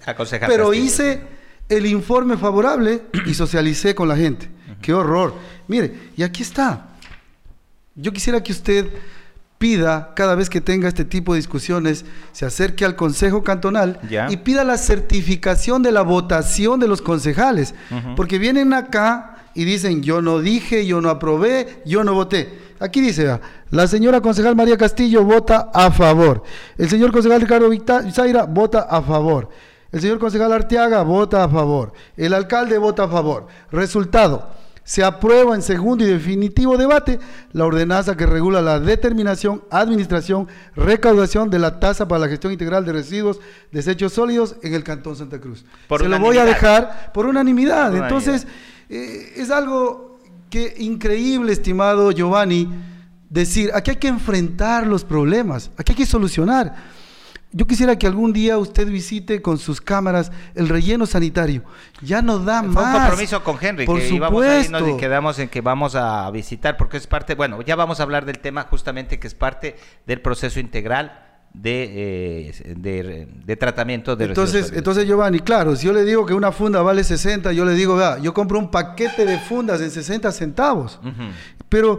Pero 0.47 0.75
hice 0.75 1.23
el 1.69 1.87
informe 1.87 2.37
favorable 2.37 3.05
y 3.25 3.33
socialicé 3.33 3.95
con 3.95 4.09
la 4.09 4.17
gente. 4.17 4.51
Qué 4.83 4.93
horror. 4.93 5.35
Mire, 5.67 6.11
y 6.17 6.23
aquí 6.23 6.43
está. 6.43 6.89
Yo 7.95 8.13
quisiera 8.13 8.43
que 8.43 8.53
usted 8.53 8.91
pida, 9.61 10.15
cada 10.17 10.35
vez 10.37 10.49
que 10.49 10.63
tenga 10.63 10.89
este 10.89 11.05
tipo 11.05 11.35
de 11.35 11.37
discusiones, 11.37 12.07
se 12.33 12.47
acerque 12.47 12.87
al 12.87 12.97
Consejo 12.97 13.45
Cantonal 13.45 14.01
y 14.31 14.39
pida 14.39 14.65
la 14.65 14.79
certificación 14.79 15.83
de 15.83 15.93
la 15.93 16.01
votación 16.01 16.81
de 16.81 16.89
los 16.89 17.03
concejales. 17.03 17.75
Porque 18.17 18.39
vienen 18.39 18.73
acá 18.73 19.37
y 19.55 19.67
dicen, 19.67 20.03
yo 20.03 20.23
no 20.23 20.39
dije, 20.39 20.87
yo 20.87 21.03
no 21.03 21.11
aprobé, 21.11 21.83
yo 21.85 22.05
no 22.05 22.15
voté. 22.15 22.59
Aquí 22.81 23.03
dice, 23.03 23.39
la 23.71 23.87
señora 23.87 24.23
concejal 24.23 24.57
María 24.57 24.79
Castillo 24.79 25.25
vota 25.25 25.69
a 25.75 25.91
favor. 25.91 26.43
El 26.79 26.89
señor 26.89 27.13
concejal 27.13 27.43
Ricardo 27.43 27.69
Zaira 28.11 28.45
vota 28.45 28.87
a 28.89 29.03
favor. 29.03 29.51
El 29.93 30.01
señor 30.01 30.19
concejal 30.19 30.55
Arteaga 30.55 31.03
vota 31.03 31.45
a 31.45 31.49
favor. 31.51 31.93
El 32.17 32.33
alcalde 32.33 32.79
vota 32.79 33.05
a 33.05 33.09
favor. 33.09 33.47
Resultado 33.71 34.60
se 34.91 35.05
aprueba 35.05 35.55
en 35.55 35.63
segundo 35.63 36.03
y 36.03 36.09
definitivo 36.09 36.77
debate 36.77 37.21
la 37.53 37.65
ordenanza 37.65 38.17
que 38.17 38.27
regula 38.27 38.61
la 38.61 38.81
determinación, 38.81 39.63
administración, 39.71 40.49
recaudación 40.75 41.49
de 41.49 41.61
la 41.61 41.79
tasa 41.79 42.09
para 42.09 42.23
la 42.23 42.29
gestión 42.29 42.53
integral 42.53 42.85
de 42.85 42.95
residuos, 42.95 43.39
desechos 43.71 44.15
sólidos 44.15 44.57
en 44.65 44.75
el 44.75 44.83
Cantón 44.83 45.15
Santa 45.15 45.41
Cruz. 45.41 45.65
Se 45.97 46.09
lo 46.09 46.19
voy 46.19 46.39
a 46.39 46.45
dejar 46.45 47.13
por 47.15 47.27
unanimidad. 47.27 47.95
Entonces, 47.95 48.49
eh, 48.89 49.35
es 49.37 49.53
algo 49.53 50.19
que 50.51 50.75
increíble, 50.79 51.53
estimado 51.53 52.11
Giovanni, 52.11 52.69
decir, 53.29 53.71
aquí 53.73 53.93
hay 53.93 53.99
que 53.99 54.09
enfrentar 54.09 54.89
los 54.89 55.05
problemas, 55.05 55.71
aquí 55.77 55.93
hay 55.93 55.99
que 55.99 56.07
solucionar. 56.07 57.00
Yo 57.53 57.67
quisiera 57.67 57.99
que 57.99 58.07
algún 58.07 58.33
día 58.33 58.59
usted 58.59 58.87
visite 58.87 59.43
con 59.43 59.59
sus 59.59 59.81
cámaras 59.81 60.31
el 60.55 60.69
relleno 60.69 61.05
sanitario. 61.05 61.63
Ya 62.01 62.23
no 62.23 62.39
da 62.39 62.63
más. 62.63 62.75
Fue 62.75 62.85
un 62.85 62.93
compromiso 62.93 63.43
con 63.43 63.57
Henry, 63.61 63.87
Por 63.87 63.99
que 63.99 64.09
supuesto. 64.09 64.89
y 64.89 64.97
quedamos 64.97 65.39
en 65.41 65.49
que 65.49 65.61
vamos 65.61 65.97
a 65.97 66.31
visitar, 66.31 66.77
porque 66.77 66.97
es 66.97 67.09
parte, 67.09 67.35
bueno, 67.35 67.61
ya 67.63 67.75
vamos 67.75 67.99
a 67.99 68.05
hablar 68.05 68.25
del 68.25 68.39
tema 68.39 68.63
justamente 68.71 69.19
que 69.19 69.27
es 69.27 69.35
parte 69.35 69.77
del 70.07 70.21
proceso 70.21 70.61
integral 70.61 71.27
de, 71.53 72.53
eh, 72.55 72.75
de, 73.45 73.57
tratamiento 73.57 74.15
de 74.15 74.27
entonces 74.27 74.73
entonces 74.73 75.05
Giovanni 75.05 75.41
claro 75.41 75.75
si 75.75 75.87
yo 75.87 75.93
le 75.93 76.05
digo 76.05 76.25
que 76.25 76.33
una 76.33 76.53
funda 76.53 76.81
vale 76.81 77.03
60 77.03 77.53
yo 77.53 77.65
le 77.65 77.75
digo 77.75 77.97
vea 77.97 78.19
yo 78.19 78.33
compro 78.33 78.57
un 78.57 78.71
paquete 78.71 79.27
de 79.27 79.37
fundas 79.37 79.81
en 79.81 79.91
60 79.91 80.31
centavos 80.31 81.01
pero 81.69 81.99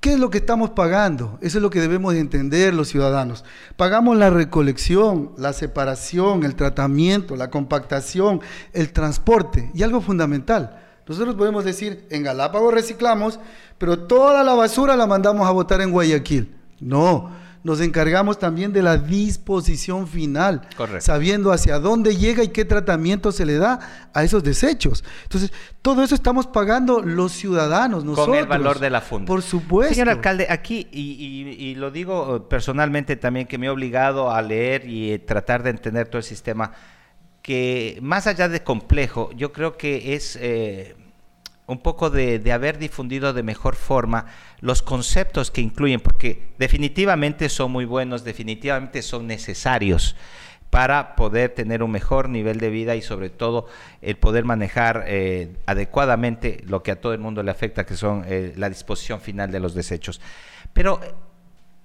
¿Qué 0.00 0.12
es 0.12 0.20
lo 0.20 0.30
que 0.30 0.38
estamos 0.38 0.70
pagando? 0.70 1.38
Eso 1.40 1.58
es 1.58 1.62
lo 1.62 1.70
que 1.70 1.80
debemos 1.80 2.14
de 2.14 2.20
entender 2.20 2.72
los 2.72 2.88
ciudadanos. 2.88 3.44
Pagamos 3.76 4.16
la 4.16 4.30
recolección, 4.30 5.32
la 5.36 5.52
separación, 5.52 6.44
el 6.44 6.54
tratamiento, 6.54 7.34
la 7.34 7.50
compactación, 7.50 8.40
el 8.72 8.92
transporte 8.92 9.72
y 9.74 9.82
algo 9.82 10.00
fundamental. 10.00 10.80
Nosotros 11.08 11.34
podemos 11.34 11.64
decir, 11.64 12.06
en 12.10 12.22
Galápagos 12.22 12.72
reciclamos, 12.72 13.40
pero 13.78 13.98
toda 13.98 14.44
la 14.44 14.54
basura 14.54 14.96
la 14.96 15.08
mandamos 15.08 15.48
a 15.48 15.52
botar 15.52 15.80
en 15.80 15.90
Guayaquil. 15.90 16.54
No, 16.78 17.30
nos 17.64 17.80
encargamos 17.80 18.38
también 18.38 18.72
de 18.72 18.82
la 18.82 18.96
disposición 18.96 20.06
final, 20.06 20.62
sabiendo 21.00 21.52
hacia 21.52 21.78
dónde 21.78 22.16
llega 22.16 22.42
y 22.42 22.48
qué 22.48 22.64
tratamiento 22.64 23.32
se 23.32 23.44
le 23.44 23.58
da 23.58 24.08
a 24.12 24.24
esos 24.24 24.42
desechos. 24.42 25.04
Entonces, 25.24 25.52
todo 25.82 26.02
eso 26.02 26.14
estamos 26.14 26.46
pagando 26.46 27.00
los 27.02 27.32
ciudadanos, 27.32 28.04
nosotros. 28.04 28.28
Con 28.28 28.38
el 28.38 28.46
valor 28.46 28.78
de 28.78 28.90
la 28.90 29.00
funda. 29.00 29.26
Por 29.26 29.42
supuesto. 29.42 29.94
Señor 29.94 30.10
alcalde, 30.10 30.46
aquí, 30.48 30.88
y, 30.92 31.74
lo 31.74 31.90
digo 31.90 32.36
eh, 32.36 32.40
personalmente 32.48 33.16
también, 33.16 33.46
que 33.46 33.58
me 33.58 33.66
he 33.66 33.70
obligado 33.70 34.30
a 34.30 34.40
leer 34.42 34.88
y 34.88 35.12
eh, 35.12 35.18
tratar 35.18 35.62
de 35.62 35.70
entender 35.70 36.08
todo 36.08 36.18
el 36.18 36.24
sistema, 36.24 36.72
que 37.42 37.98
más 38.02 38.26
allá 38.26 38.48
de 38.48 38.62
complejo, 38.62 39.30
yo 39.36 39.52
creo 39.52 39.76
que 39.76 40.14
es... 40.14 40.36
Eh, 40.40 40.96
un 41.68 41.78
poco 41.78 42.08
de, 42.08 42.50
haber 42.50 42.78
difundido 42.78 43.34
de 43.34 43.42
mejor 43.42 43.76
forma 43.76 44.24
los 44.60 44.82
conceptos 44.82 45.50
que 45.50 45.60
incluyen, 45.60 46.00
porque 46.00 46.48
definitivamente 46.58 47.48
son 47.48 47.72
muy 47.72 47.84
buenos, 47.84 48.24
definitivamente 48.24 49.02
son 49.02 49.26
necesarios 49.26 50.16
para 50.70 51.16
poder 51.16 51.50
tener 51.50 51.82
un 51.82 51.90
mejor 51.90 52.28
nivel 52.28 52.58
de 52.58 52.68
vida 52.68 52.94
y 52.94 53.02
sobre 53.02 53.30
todo 53.30 53.66
el 54.02 54.16
poder 54.16 54.44
manejar 54.44 55.04
eh, 55.06 55.56
adecuadamente 55.66 56.62
lo 56.66 56.82
que 56.82 56.90
a 56.90 57.00
todo 57.00 57.14
el 57.14 57.20
mundo 57.20 57.42
le 57.42 57.50
afecta, 57.50 57.86
que 57.86 57.96
son 57.96 58.24
eh, 58.26 58.52
la 58.56 58.68
disposición 58.68 59.20
final 59.20 59.50
de 59.50 59.60
los 59.60 59.74
desechos. 59.74 60.20
Pero 60.72 61.00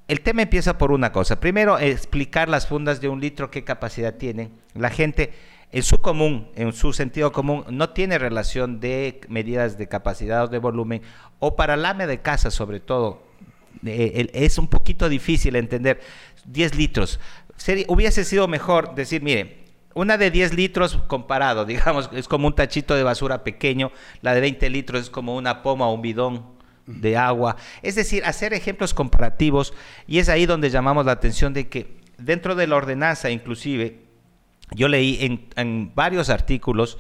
el 0.08 0.22
tema 0.22 0.42
empieza 0.42 0.78
por 0.78 0.92
una 0.92 1.14
cosa. 1.14 1.40
Primero, 1.40 1.80
explicar 1.80 2.50
las 2.50 2.68
fundas 2.68 3.00
de 3.00 3.08
un 3.08 3.22
litro, 3.22 3.50
qué 3.50 3.64
capacidad 3.64 4.16
tienen. 4.16 4.52
La 4.74 4.90
gente 4.90 5.32
en 5.74 5.82
su 5.82 5.98
común, 5.98 6.48
en 6.56 6.72
su 6.72 6.94
sentido 6.94 7.32
común, 7.32 7.66
no 7.72 7.90
tiene 7.90 8.20
relación 8.20 8.80
de 8.80 9.20
medidas 9.28 9.76
de 9.76 9.88
capacidad 9.88 10.44
o 10.44 10.48
de 10.48 10.60
volumen, 10.60 11.02
o 11.40 11.56
para 11.56 11.74
AME 11.74 12.06
de 12.06 12.22
casa 12.22 12.52
sobre 12.52 12.80
todo, 12.80 13.24
eh, 13.84 14.30
es 14.34 14.60
un 14.60 14.68
poquito 14.68 15.10
difícil 15.10 15.56
entender 15.56 16.00
10 16.46 16.76
litros. 16.76 17.20
hubiese 17.88 18.24
sido 18.24 18.48
mejor 18.48 18.94
decir, 18.94 19.24
mire, 19.24 19.64
una 19.96 20.20
de 20.20 20.30
10 20.30 20.54
litros 20.54 20.98
comparado, 21.08 21.66
digamos, 21.74 22.08
es 22.14 22.28
como 22.28 22.46
un 22.46 22.54
tachito 22.54 22.94
de 22.94 23.02
basura 23.02 23.44
pequeño, 23.44 23.92
la 24.22 24.36
de 24.36 24.42
20 24.42 24.70
litros 24.70 25.02
es 25.02 25.10
como 25.10 25.36
una 25.36 25.64
poma 25.64 25.88
o 25.88 25.94
un 25.96 26.04
bidón 26.04 26.46
de 26.86 27.18
agua. 27.18 27.56
Es 27.82 27.96
decir, 27.96 28.24
hacer 28.26 28.54
ejemplos 28.54 28.94
comparativos 28.94 29.74
y 30.06 30.20
es 30.20 30.30
ahí 30.30 30.46
donde 30.46 30.70
llamamos 30.70 31.08
la 31.08 31.14
atención 31.14 31.52
de 31.52 31.68
que 31.68 31.98
dentro 32.20 32.54
de 32.54 32.68
la 32.68 32.76
ordenanza 32.76 33.32
inclusive 33.32 34.03
yo 34.76 34.88
leí 34.88 35.40
en, 35.56 35.92
varios 35.96 36.30
artículos 36.30 36.98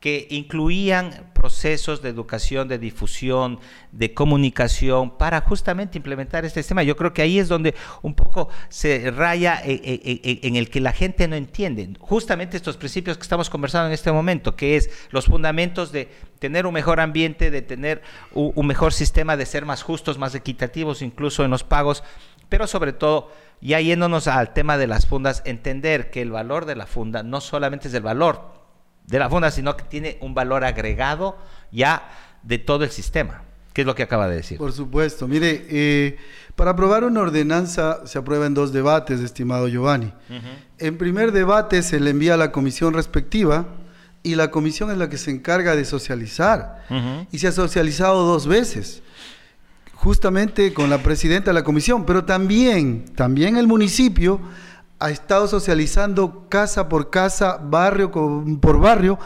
que 0.00 0.26
incluían 0.28 1.30
procesos 1.32 2.02
de 2.02 2.10
educación, 2.10 2.68
de 2.68 2.78
difusión, 2.78 3.58
de 3.90 4.12
comunicación 4.12 5.16
para 5.16 5.40
justamente 5.40 5.96
implementar 5.96 6.44
este 6.44 6.60
sistema. 6.62 6.82
Yo 6.82 6.94
creo 6.94 7.14
que 7.14 7.22
ahí 7.22 7.38
es 7.38 7.48
donde 7.48 7.74
un 8.02 8.14
poco 8.14 8.50
se 8.68 9.10
raya 9.10 9.62
eh, 9.64 9.80
eh, 9.82 10.20
eh, 10.22 10.40
en, 10.42 10.56
el 10.56 10.68
que 10.68 10.82
la 10.82 10.92
gente 10.92 11.26
no 11.26 11.36
entiende. 11.36 11.88
Justamente 12.00 12.58
estos 12.58 12.76
principios 12.76 13.16
que 13.16 13.22
estamos 13.22 13.48
conversando 13.48 13.86
en 13.86 13.94
este 13.94 14.12
momento, 14.12 14.56
que 14.56 14.76
es 14.76 14.90
los 15.08 15.24
fundamentos 15.24 15.90
de 15.90 16.10
tener 16.38 16.66
un 16.66 16.74
mejor 16.74 17.00
ambiente, 17.00 17.50
de 17.50 17.62
tener 17.62 18.02
un 18.34 18.66
mejor 18.66 18.92
sistema, 18.92 19.38
de 19.38 19.46
ser 19.46 19.64
más 19.64 19.82
justos, 19.82 20.18
más 20.18 20.34
equitativos, 20.34 21.00
incluso 21.00 21.46
en 21.46 21.50
los 21.50 21.64
pagos, 21.64 22.04
pero 22.48 22.66
sobre 22.66 22.92
todo 22.92 23.30
ya 23.60 23.80
yéndonos 23.80 24.28
al 24.28 24.52
tema 24.52 24.76
de 24.76 24.86
las 24.86 25.06
fundas, 25.06 25.42
entender 25.46 26.10
que 26.10 26.20
el 26.22 26.30
valor 26.30 26.66
de 26.66 26.76
la 26.76 26.86
funda 26.86 27.22
no 27.22 27.40
solamente 27.40 27.88
es 27.88 27.94
el 27.94 28.02
valor 28.02 28.52
de 29.06 29.18
la 29.18 29.30
funda, 29.30 29.50
sino 29.50 29.76
que 29.76 29.84
tiene 29.84 30.18
un 30.20 30.34
valor 30.34 30.64
agregado 30.64 31.36
ya 31.72 32.10
de 32.42 32.58
todo 32.58 32.84
el 32.84 32.90
sistema, 32.90 33.42
que 33.72 33.82
es 33.82 33.86
lo 33.86 33.94
que 33.94 34.02
acaba 34.02 34.28
de 34.28 34.36
decir. 34.36 34.58
Por 34.58 34.72
supuesto. 34.72 35.26
Mire, 35.26 35.66
eh, 35.70 36.18
para 36.56 36.72
aprobar 36.72 37.04
una 37.04 37.20
ordenanza 37.20 38.06
se 38.06 38.18
aprueba 38.18 38.46
en 38.46 38.54
dos 38.54 38.72
debates, 38.72 39.20
estimado 39.20 39.68
Giovanni. 39.68 40.12
En 40.78 40.98
primer 40.98 41.32
debate 41.32 41.82
se 41.82 42.00
le 42.00 42.10
envía 42.10 42.34
a 42.34 42.36
la 42.36 42.52
comisión 42.52 42.94
respectiva 42.94 43.66
y 44.22 44.34
la 44.34 44.50
comisión 44.50 44.90
es 44.90 44.98
la 44.98 45.08
que 45.08 45.18
se 45.18 45.30
encarga 45.30 45.74
de 45.74 45.84
socializar. 45.84 46.84
Y 47.32 47.38
se 47.38 47.48
ha 47.48 47.52
socializado 47.52 48.24
dos 48.26 48.46
veces 48.46 49.02
justamente 50.04 50.74
con 50.74 50.90
la 50.90 51.02
presidenta 51.02 51.50
de 51.50 51.54
la 51.54 51.64
comisión, 51.64 52.04
pero 52.04 52.26
también, 52.26 53.06
también 53.16 53.56
el 53.56 53.66
municipio 53.66 54.38
ha 54.98 55.10
estado 55.10 55.48
socializando 55.48 56.46
casa 56.50 56.90
por 56.90 57.08
casa, 57.08 57.58
barrio 57.58 58.10
por 58.10 58.80
barrio, 58.80 59.18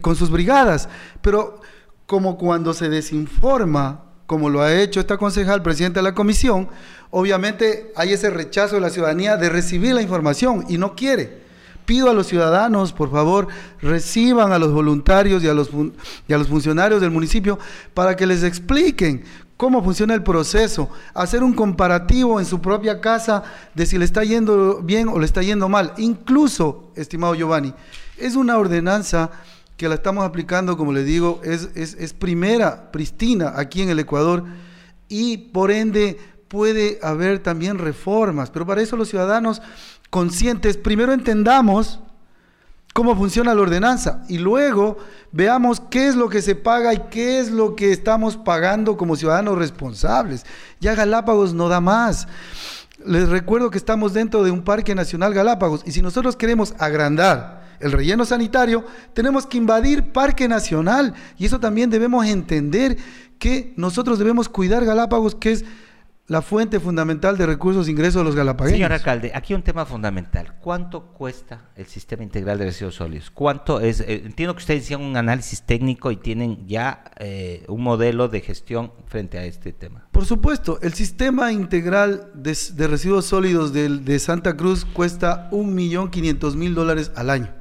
con 0.00 0.16
sus 0.16 0.30
brigadas. 0.30 0.88
Pero 1.20 1.60
como 2.06 2.38
cuando 2.38 2.72
se 2.72 2.88
desinforma, 2.88 4.04
como 4.26 4.48
lo 4.48 4.62
ha 4.62 4.74
hecho 4.74 5.00
esta 5.00 5.18
concejal, 5.18 5.62
presidenta 5.62 6.00
de 6.00 6.04
la 6.04 6.14
comisión, 6.14 6.70
obviamente 7.10 7.92
hay 7.94 8.14
ese 8.14 8.30
rechazo 8.30 8.76
de 8.76 8.80
la 8.80 8.90
ciudadanía 8.90 9.36
de 9.36 9.50
recibir 9.50 9.94
la 9.94 10.00
información 10.00 10.64
y 10.66 10.78
no 10.78 10.94
quiere. 10.94 11.44
Pido 11.84 12.10
a 12.10 12.14
los 12.14 12.26
ciudadanos, 12.26 12.92
por 12.92 13.12
favor, 13.12 13.48
reciban 13.80 14.50
a 14.52 14.58
los 14.58 14.72
voluntarios 14.72 15.44
y 15.44 15.48
a 15.48 15.54
los, 15.54 15.70
y 16.26 16.32
a 16.32 16.38
los 16.38 16.48
funcionarios 16.48 17.00
del 17.02 17.12
municipio 17.12 17.58
para 17.94 18.16
que 18.16 18.26
les 18.26 18.42
expliquen 18.42 19.22
cómo 19.56 19.82
funciona 19.82 20.14
el 20.14 20.22
proceso, 20.22 20.90
hacer 21.14 21.42
un 21.42 21.54
comparativo 21.54 22.38
en 22.38 22.46
su 22.46 22.60
propia 22.60 23.00
casa 23.00 23.42
de 23.74 23.86
si 23.86 23.98
le 23.98 24.04
está 24.04 24.22
yendo 24.24 24.82
bien 24.82 25.08
o 25.08 25.18
le 25.18 25.26
está 25.26 25.42
yendo 25.42 25.68
mal. 25.68 25.94
Incluso, 25.96 26.90
estimado 26.94 27.34
Giovanni, 27.34 27.72
es 28.18 28.36
una 28.36 28.58
ordenanza 28.58 29.30
que 29.76 29.88
la 29.88 29.96
estamos 29.96 30.24
aplicando, 30.24 30.76
como 30.76 30.92
le 30.92 31.04
digo, 31.04 31.40
es, 31.44 31.70
es, 31.74 32.12
primera, 32.14 32.90
pristina 32.90 33.52
aquí 33.56 33.82
en 33.82 33.90
el 33.90 33.98
Ecuador 33.98 34.44
y 35.08 35.36
por 35.36 35.70
ende 35.70 36.18
puede 36.48 36.98
haber 37.02 37.40
también 37.40 37.78
reformas, 37.78 38.50
pero 38.50 38.66
para 38.66 38.80
eso 38.80 38.96
los 38.96 39.08
ciudadanos 39.08 39.60
conscientes, 40.10 40.76
primero 40.76 41.12
entendamos 41.12 42.00
cómo 42.96 43.14
funciona 43.14 43.54
la 43.54 43.60
ordenanza 43.60 44.22
y 44.26 44.38
luego 44.38 44.96
veamos 45.30 45.80
qué 45.90 46.06
es 46.06 46.16
lo 46.16 46.30
que 46.30 46.40
se 46.40 46.54
paga 46.54 46.94
y 46.94 46.98
qué 47.10 47.40
es 47.40 47.50
lo 47.50 47.76
que 47.76 47.92
estamos 47.92 48.38
pagando 48.38 48.96
como 48.96 49.16
ciudadanos 49.16 49.58
responsables. 49.58 50.46
Ya 50.80 50.94
Galápagos 50.94 51.52
no 51.52 51.68
da 51.68 51.82
más. 51.82 52.26
Les 53.04 53.28
recuerdo 53.28 53.70
que 53.70 53.76
estamos 53.76 54.14
dentro 54.14 54.44
de 54.44 54.50
un 54.50 54.62
Parque 54.62 54.94
Nacional 54.94 55.34
Galápagos 55.34 55.82
y 55.84 55.92
si 55.92 56.00
nosotros 56.00 56.36
queremos 56.36 56.74
agrandar 56.78 57.76
el 57.80 57.92
relleno 57.92 58.24
sanitario, 58.24 58.82
tenemos 59.12 59.46
que 59.46 59.58
invadir 59.58 60.12
Parque 60.12 60.48
Nacional 60.48 61.12
y 61.36 61.44
eso 61.44 61.60
también 61.60 61.90
debemos 61.90 62.24
entender 62.24 62.96
que 63.38 63.74
nosotros 63.76 64.18
debemos 64.18 64.48
cuidar 64.48 64.86
Galápagos, 64.86 65.34
que 65.34 65.52
es 65.52 65.66
la 66.28 66.42
fuente 66.42 66.80
fundamental 66.80 67.38
de 67.38 67.46
recursos 67.46 67.86
e 67.86 67.92
ingresos 67.92 68.16
de 68.16 68.24
los 68.24 68.34
galapagueños. 68.34 68.78
Señor 68.78 68.92
alcalde, 68.92 69.30
aquí 69.32 69.54
un 69.54 69.62
tema 69.62 69.86
fundamental. 69.86 70.54
¿Cuánto 70.60 71.12
cuesta 71.12 71.70
el 71.76 71.86
sistema 71.86 72.24
integral 72.24 72.58
de 72.58 72.64
residuos 72.64 72.96
sólidos? 72.96 73.30
¿Cuánto 73.30 73.80
es? 73.80 74.00
Eh, 74.00 74.22
entiendo 74.24 74.54
que 74.54 74.58
ustedes 74.58 74.82
hicieron 74.82 75.06
un 75.06 75.16
análisis 75.16 75.62
técnico 75.62 76.10
y 76.10 76.16
tienen 76.16 76.66
ya 76.66 77.04
eh, 77.18 77.64
un 77.68 77.82
modelo 77.82 78.26
de 78.26 78.40
gestión 78.40 78.92
frente 79.06 79.38
a 79.38 79.44
este 79.44 79.72
tema. 79.72 80.08
Por 80.10 80.24
supuesto, 80.24 80.80
el 80.82 80.94
sistema 80.94 81.52
integral 81.52 82.28
de, 82.34 82.56
residuos 82.88 83.26
sólidos 83.26 83.72
de, 83.72 84.18
Santa 84.18 84.56
Cruz 84.56 84.84
cuesta 84.84 85.46
un 85.52 85.74
millón 85.74 86.10
quinientos 86.10 86.56
mil 86.56 86.74
dólares 86.74 87.12
al 87.14 87.30
año. 87.30 87.54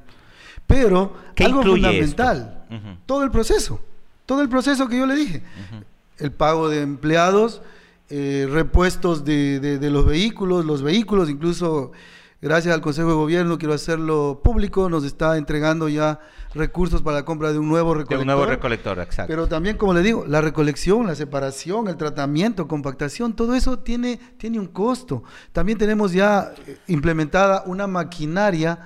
Pero 0.65 1.15
algo 1.37 1.61
fundamental, 1.61 2.65
todo 3.05 3.23
el 3.23 3.29
proceso, 3.29 3.79
todo 4.25 4.41
el 4.41 4.49
proceso 4.49 4.87
que 4.87 4.97
yo 4.97 5.05
le 5.05 5.15
dije, 5.15 5.43
el 6.17 6.31
pago 6.31 6.69
de 6.69 6.81
empleados, 6.81 7.61
eh, 8.09 8.47
repuestos 8.51 9.25
de, 9.25 9.79
los 9.81 10.05
vehículos, 10.05 10.63
los 10.63 10.83
vehículos, 10.83 11.29
incluso 11.29 11.91
gracias 12.39 12.73
al 12.73 12.81
Consejo 12.81 13.09
de 13.09 13.15
Gobierno, 13.15 13.57
quiero 13.57 13.73
hacerlo 13.73 14.41
público, 14.43 14.89
nos 14.89 15.03
está 15.03 15.37
entregando 15.37 15.89
ya 15.89 16.19
recursos 16.53 17.01
para 17.01 17.17
la 17.17 17.25
compra 17.25 17.51
de 17.51 17.57
un 17.57 17.67
nuevo 17.67 17.95
recolector. 17.95 18.19
un 18.19 18.27
nuevo 18.27 18.45
recolector, 18.45 18.99
exacto. 18.99 19.27
Pero 19.27 19.47
también, 19.47 19.77
como 19.77 19.93
le 19.93 20.03
digo, 20.03 20.23
la 20.27 20.41
recolección, 20.41 21.07
la 21.07 21.15
separación, 21.15 21.87
el 21.87 21.97
tratamiento, 21.97 22.67
compactación, 22.67 23.35
todo 23.35 23.55
eso 23.55 23.79
tiene, 23.79 24.19
tiene 24.37 24.59
un 24.59 24.67
costo. 24.67 25.23
También 25.51 25.77
tenemos 25.79 26.11
ya 26.13 26.53
eh, 26.67 26.77
implementada 26.87 27.63
una 27.65 27.87
maquinaria 27.87 28.79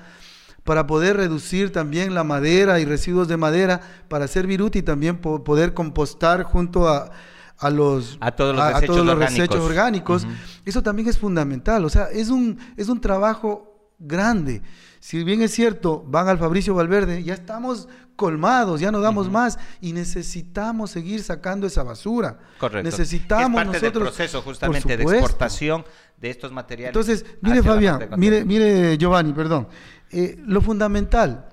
para 0.64 0.88
poder 0.88 1.18
reducir 1.18 1.72
también 1.74 2.14
la 2.14 2.24
madera 2.24 2.80
y 2.80 2.86
residuos 2.86 3.28
de 3.28 3.38
madera 3.38 3.82
para 4.08 4.26
hacer 4.26 4.48
viruti 4.48 4.80
y 4.80 4.84
también 4.84 5.18
poder 5.18 5.74
compostar 5.74 6.44
junto 6.44 6.88
a 6.88 7.12
a 7.60 7.70
los, 7.70 8.18
a 8.22 8.32
todos 8.32 8.56
los, 8.56 9.20
desechos, 9.20 9.60
orgánicos. 9.60 10.26
Eso 10.66 10.82
también 10.82 11.10
es 11.10 11.18
fundamental. 11.18 11.84
O 11.84 11.90
sea, 11.90 12.06
es 12.06 12.30
un, 12.30 12.58
es 12.78 12.88
un 12.88 13.02
trabajo 13.02 13.94
grande. 14.00 14.62
Si 15.02 15.24
bien 15.24 15.42
es 15.42 15.52
cierto, 15.52 16.04
van 16.08 16.28
al 16.30 16.38
Fabricio 16.38 16.74
Valverde, 16.74 17.24
ya 17.24 17.34
estamos 17.34 17.88
colmados, 18.16 18.82
ya 18.82 18.92
no 18.92 19.00
damos 19.00 19.30
más 19.30 19.58
y 19.80 19.94
necesitamos 19.94 20.92
seguir 20.92 21.22
sacando 21.22 21.68
esa 21.68 21.84
basura. 21.84 22.40
Correcto. 22.60 22.84
Necesitamos 22.84 23.62
es 23.62 23.66
parte 23.66 23.80
nosotros, 23.80 23.94
del 23.94 24.02
proceso 24.04 24.42
justamente 24.42 24.98
de 24.98 25.04
exportación 25.04 25.86
de 26.18 26.30
estos 26.30 26.52
materiales. 26.52 26.90
Entonces, 26.90 27.26
mire 27.42 27.64
Fabián, 27.64 28.10
mire, 28.18 28.44
mire 28.46 28.98
Giovanni, 28.98 29.34
perdón. 29.34 29.68
Eh, 30.12 30.38
lo 30.46 30.62
fundamental, 30.62 31.50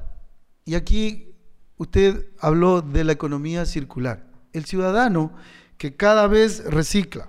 y 0.64 0.74
aquí 0.74 1.36
usted 1.76 2.30
habló 2.40 2.82
de 2.82 3.04
la 3.04 3.12
economía 3.12 3.64
circular. 3.64 4.26
El 4.52 4.64
ciudadano 4.64 5.32
que 5.78 5.94
cada 5.94 6.26
vez 6.26 6.64
recicla, 6.64 7.28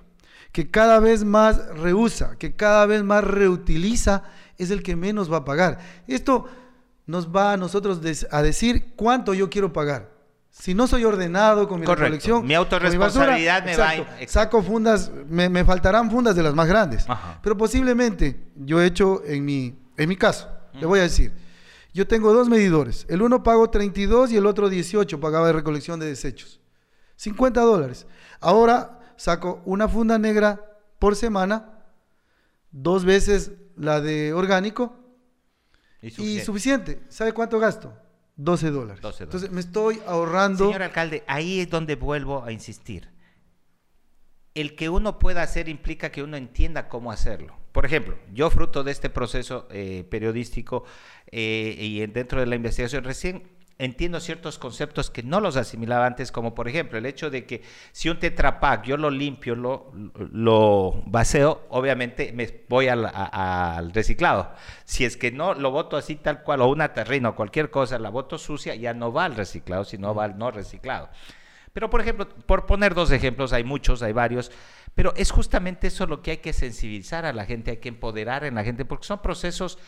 que 0.52 0.70
cada 0.70 1.00
vez 1.00 1.24
más 1.24 1.68
reusa, 1.76 2.36
que 2.38 2.54
cada 2.54 2.86
vez 2.86 3.02
más 3.02 3.24
reutiliza, 3.24 4.24
es 4.56 4.70
el 4.70 4.82
que 4.82 4.96
menos 4.96 5.32
va 5.32 5.38
a 5.38 5.44
pagar. 5.44 5.78
Esto 6.06 6.46
nos 7.06 7.34
va 7.34 7.52
a 7.52 7.56
nosotros 7.56 8.00
a 8.30 8.42
decir 8.42 8.92
cuánto 8.96 9.34
yo 9.34 9.48
quiero 9.48 9.72
pagar. 9.72 10.10
Si 10.50 10.74
no 10.74 10.88
soy 10.88 11.04
ordenado 11.04 11.68
con 11.68 11.80
mi 11.80 11.86
recolección, 11.86 12.44
mi 12.44 12.54
autorresponsabilidad 12.54 13.64
me 13.64 13.76
va 13.76 13.90
a... 13.90 14.26
Saco 14.26 14.62
fundas, 14.62 15.12
me, 15.28 15.64
faltarán 15.64 16.10
fundas 16.10 16.34
de 16.34 16.42
las 16.42 16.54
más 16.54 16.66
grandes. 16.66 17.06
Pero 17.42 17.56
posiblemente, 17.56 18.50
yo 18.56 18.80
he 18.80 18.86
hecho 18.86 19.22
en 19.24 19.44
mi, 19.44 19.78
en 19.96 20.08
mi 20.08 20.16
caso, 20.16 20.48
le 20.74 20.84
voy 20.86 20.98
a 20.98 21.02
decir, 21.02 21.32
yo 21.94 22.08
tengo 22.08 22.32
dos 22.32 22.48
medidores. 22.48 23.06
El 23.08 23.22
uno 23.22 23.42
pago 23.42 23.70
32 23.70 24.32
y 24.32 24.36
el 24.36 24.46
otro 24.46 24.68
18 24.68 25.20
pagaba 25.20 25.46
de 25.46 25.52
recolección 25.52 26.00
de 26.00 26.06
desechos. 26.06 26.60
50 27.18 27.60
dólares. 27.60 28.06
Ahora 28.40 29.00
saco 29.16 29.60
una 29.64 29.88
funda 29.88 30.18
negra 30.18 30.64
por 31.00 31.16
semana, 31.16 31.82
dos 32.70 33.04
veces 33.04 33.52
la 33.76 34.00
de 34.00 34.32
orgánico 34.32 34.96
y 36.00 36.40
suficiente. 36.40 37.02
¿Sabe 37.08 37.32
cuánto 37.32 37.58
gasto? 37.58 37.92
12 38.36 38.70
dólares. 38.70 39.20
Entonces 39.20 39.50
me 39.50 39.60
estoy 39.60 40.00
ahorrando. 40.06 40.66
Señor 40.66 40.84
alcalde, 40.84 41.24
ahí 41.26 41.60
es 41.60 41.68
donde 41.68 41.96
vuelvo 41.96 42.44
a 42.44 42.52
insistir. 42.52 43.10
El 44.54 44.76
que 44.76 44.88
uno 44.88 45.18
pueda 45.18 45.42
hacer 45.42 45.68
implica 45.68 46.10
que 46.10 46.22
uno 46.22 46.36
entienda 46.36 46.88
cómo 46.88 47.10
hacerlo. 47.10 47.56
Por 47.72 47.84
ejemplo, 47.84 48.16
yo 48.32 48.48
fruto 48.50 48.84
de 48.84 48.92
este 48.92 49.10
proceso 49.10 49.66
eh, 49.70 50.04
periodístico 50.08 50.84
eh, 51.26 51.76
y 51.78 52.06
dentro 52.06 52.38
de 52.38 52.46
la 52.46 52.54
investigación 52.54 53.02
recién 53.02 53.57
entiendo 53.78 54.18
ciertos 54.18 54.58
conceptos 54.58 55.08
que 55.08 55.22
no 55.22 55.40
los 55.40 55.56
asimilaba 55.56 56.04
antes, 56.04 56.32
como 56.32 56.52
por 56.54 56.68
ejemplo 56.68 56.98
el 56.98 57.06
hecho 57.06 57.30
de 57.30 57.46
que 57.46 57.62
si 57.92 58.08
un 58.08 58.18
tetrapack 58.18 58.84
yo 58.84 58.96
lo 58.96 59.08
limpio, 59.08 59.54
lo, 59.54 59.92
lo 60.32 61.02
vaceo, 61.06 61.64
obviamente 61.70 62.32
me 62.32 62.64
voy 62.68 62.88
al, 62.88 63.08
al, 63.14 63.92
reciclado. 63.92 64.52
Si 64.84 65.04
es 65.04 65.16
que 65.16 65.30
no 65.30 65.54
lo 65.54 65.70
voto 65.70 65.96
así 65.96 66.16
tal 66.16 66.42
cual, 66.42 66.60
o 66.60 66.68
una 66.68 66.92
terrina 66.92 67.30
o 67.30 67.36
cualquier 67.36 67.70
cosa, 67.70 67.98
la 68.00 68.10
voto 68.10 68.36
sucia, 68.36 68.74
ya 68.74 68.94
no 68.94 69.12
va 69.12 69.26
al 69.26 69.36
reciclado, 69.36 69.84
sino 69.84 70.12
va 70.12 70.24
al 70.24 70.38
no 70.38 70.50
reciclado. 70.50 71.08
Pero 71.72 71.88
por 71.88 72.00
ejemplo, 72.00 72.28
por 72.28 72.66
poner 72.66 72.94
dos 72.94 73.12
ejemplos, 73.12 73.52
hay 73.52 73.62
muchos, 73.62 74.02
hay 74.02 74.12
varios, 74.12 74.50
pero 74.96 75.14
es 75.14 75.30
justamente 75.30 75.86
eso 75.86 76.06
lo 76.06 76.22
que 76.22 76.32
hay 76.32 76.36
que 76.38 76.52
sensibilizar 76.52 77.24
a 77.24 77.32
la 77.32 77.44
gente, 77.44 77.70
hay 77.70 77.76
que 77.76 77.90
empoderar 77.90 78.42
en 78.42 78.56
la 78.56 78.64
gente, 78.64 78.84
porque 78.84 79.06
son 79.06 79.22
procesos, 79.22 79.78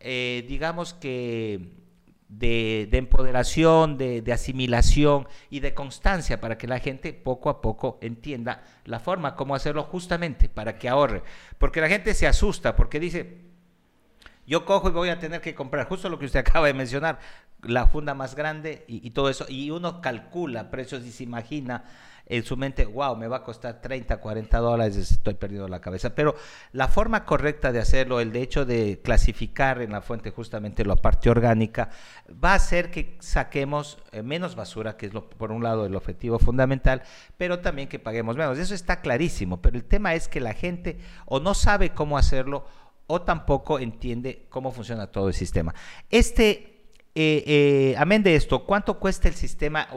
eh, 0.00 0.44
digamos 0.48 0.94
que 0.94 1.85
de, 2.28 2.88
empoderación, 2.92 3.98
de, 3.98 4.32
asimilación 4.32 5.28
y 5.50 5.60
de 5.60 5.74
constancia 5.74 6.40
para 6.40 6.58
que 6.58 6.66
la 6.66 6.78
gente 6.78 7.12
poco 7.12 7.50
a 7.50 7.60
poco 7.60 7.98
entienda 8.00 8.64
la 8.84 9.00
forma 9.00 9.36
como 9.36 9.54
hacerlo 9.54 9.84
justamente 9.84 10.48
para 10.48 10.78
que 10.78 10.88
ahorre. 10.88 11.22
Porque 11.58 11.80
la 11.80 11.88
gente 11.88 12.14
se 12.14 12.26
asusta 12.26 12.76
porque 12.76 13.00
dice, 13.00 13.38
yo 14.46 14.64
cojo 14.64 14.88
y 14.88 14.92
voy 14.92 15.08
a 15.08 15.18
tener 15.18 15.40
que 15.40 15.54
comprar 15.54 15.88
justo 15.88 16.08
lo 16.08 16.18
que 16.18 16.26
usted 16.26 16.40
acaba 16.46 16.66
de 16.66 16.74
mencionar, 16.74 17.18
la 17.62 17.86
funda 17.86 18.14
más 18.14 18.34
grande 18.34 18.84
y, 18.86 19.06
y 19.06 19.10
todo 19.10 19.30
eso, 19.30 19.46
y 19.48 19.70
uno 19.70 20.00
calcula 20.00 20.70
precios 20.70 21.04
y 21.04 21.10
se 21.10 21.24
imagina 21.24 21.84
en 22.28 22.44
su 22.44 22.56
mente, 22.56 22.84
wow, 22.84 23.16
me 23.16 23.28
va 23.28 23.38
a 23.38 23.42
costar 23.44 23.80
30, 23.80 24.16
40 24.16 24.58
dólares, 24.58 24.96
estoy 24.96 25.34
perdiendo 25.34 25.68
la 25.68 25.80
cabeza. 25.80 26.14
Pero 26.14 26.34
la 26.72 26.88
forma 26.88 27.24
correcta 27.24 27.70
de 27.70 27.78
hacerlo, 27.78 28.20
el 28.20 28.32
de 28.32 28.42
hecho 28.42 28.64
de 28.64 29.00
clasificar 29.02 29.80
en 29.80 29.92
la 29.92 30.02
fuente 30.02 30.30
justamente 30.30 30.84
la 30.84 30.96
parte 30.96 31.30
orgánica, 31.30 31.90
va 32.42 32.52
a 32.52 32.56
hacer 32.56 32.90
que 32.90 33.16
saquemos 33.20 33.98
eh, 34.10 34.22
menos 34.22 34.56
basura, 34.56 34.96
que 34.96 35.06
es 35.06 35.12
por 35.12 35.52
un 35.52 35.62
lado 35.62 35.86
el 35.86 35.94
objetivo 35.94 36.40
fundamental, 36.40 37.02
pero 37.36 37.60
también 37.60 37.88
que 37.88 38.00
paguemos 38.00 38.36
menos. 38.36 38.58
Eso 38.58 38.74
está 38.74 39.00
clarísimo, 39.00 39.62
pero 39.62 39.76
el 39.76 39.84
tema 39.84 40.14
es 40.14 40.26
que 40.26 40.40
la 40.40 40.52
gente 40.52 40.98
o 41.26 41.38
no 41.38 41.54
sabe 41.54 41.90
cómo 41.90 42.18
hacerlo 42.18 42.66
o 43.06 43.22
tampoco 43.22 43.78
entiende 43.78 44.46
cómo 44.48 44.72
funciona 44.72 45.06
todo 45.06 45.28
el 45.28 45.34
sistema. 45.34 45.74
Este 46.10 46.72
eh, 47.14 47.44
eh, 47.46 47.94
amén 47.96 48.22
de 48.22 48.34
esto, 48.34 48.66
¿cuánto 48.66 48.98
cuesta 48.98 49.28
el 49.28 49.34
sistema? 49.34 49.88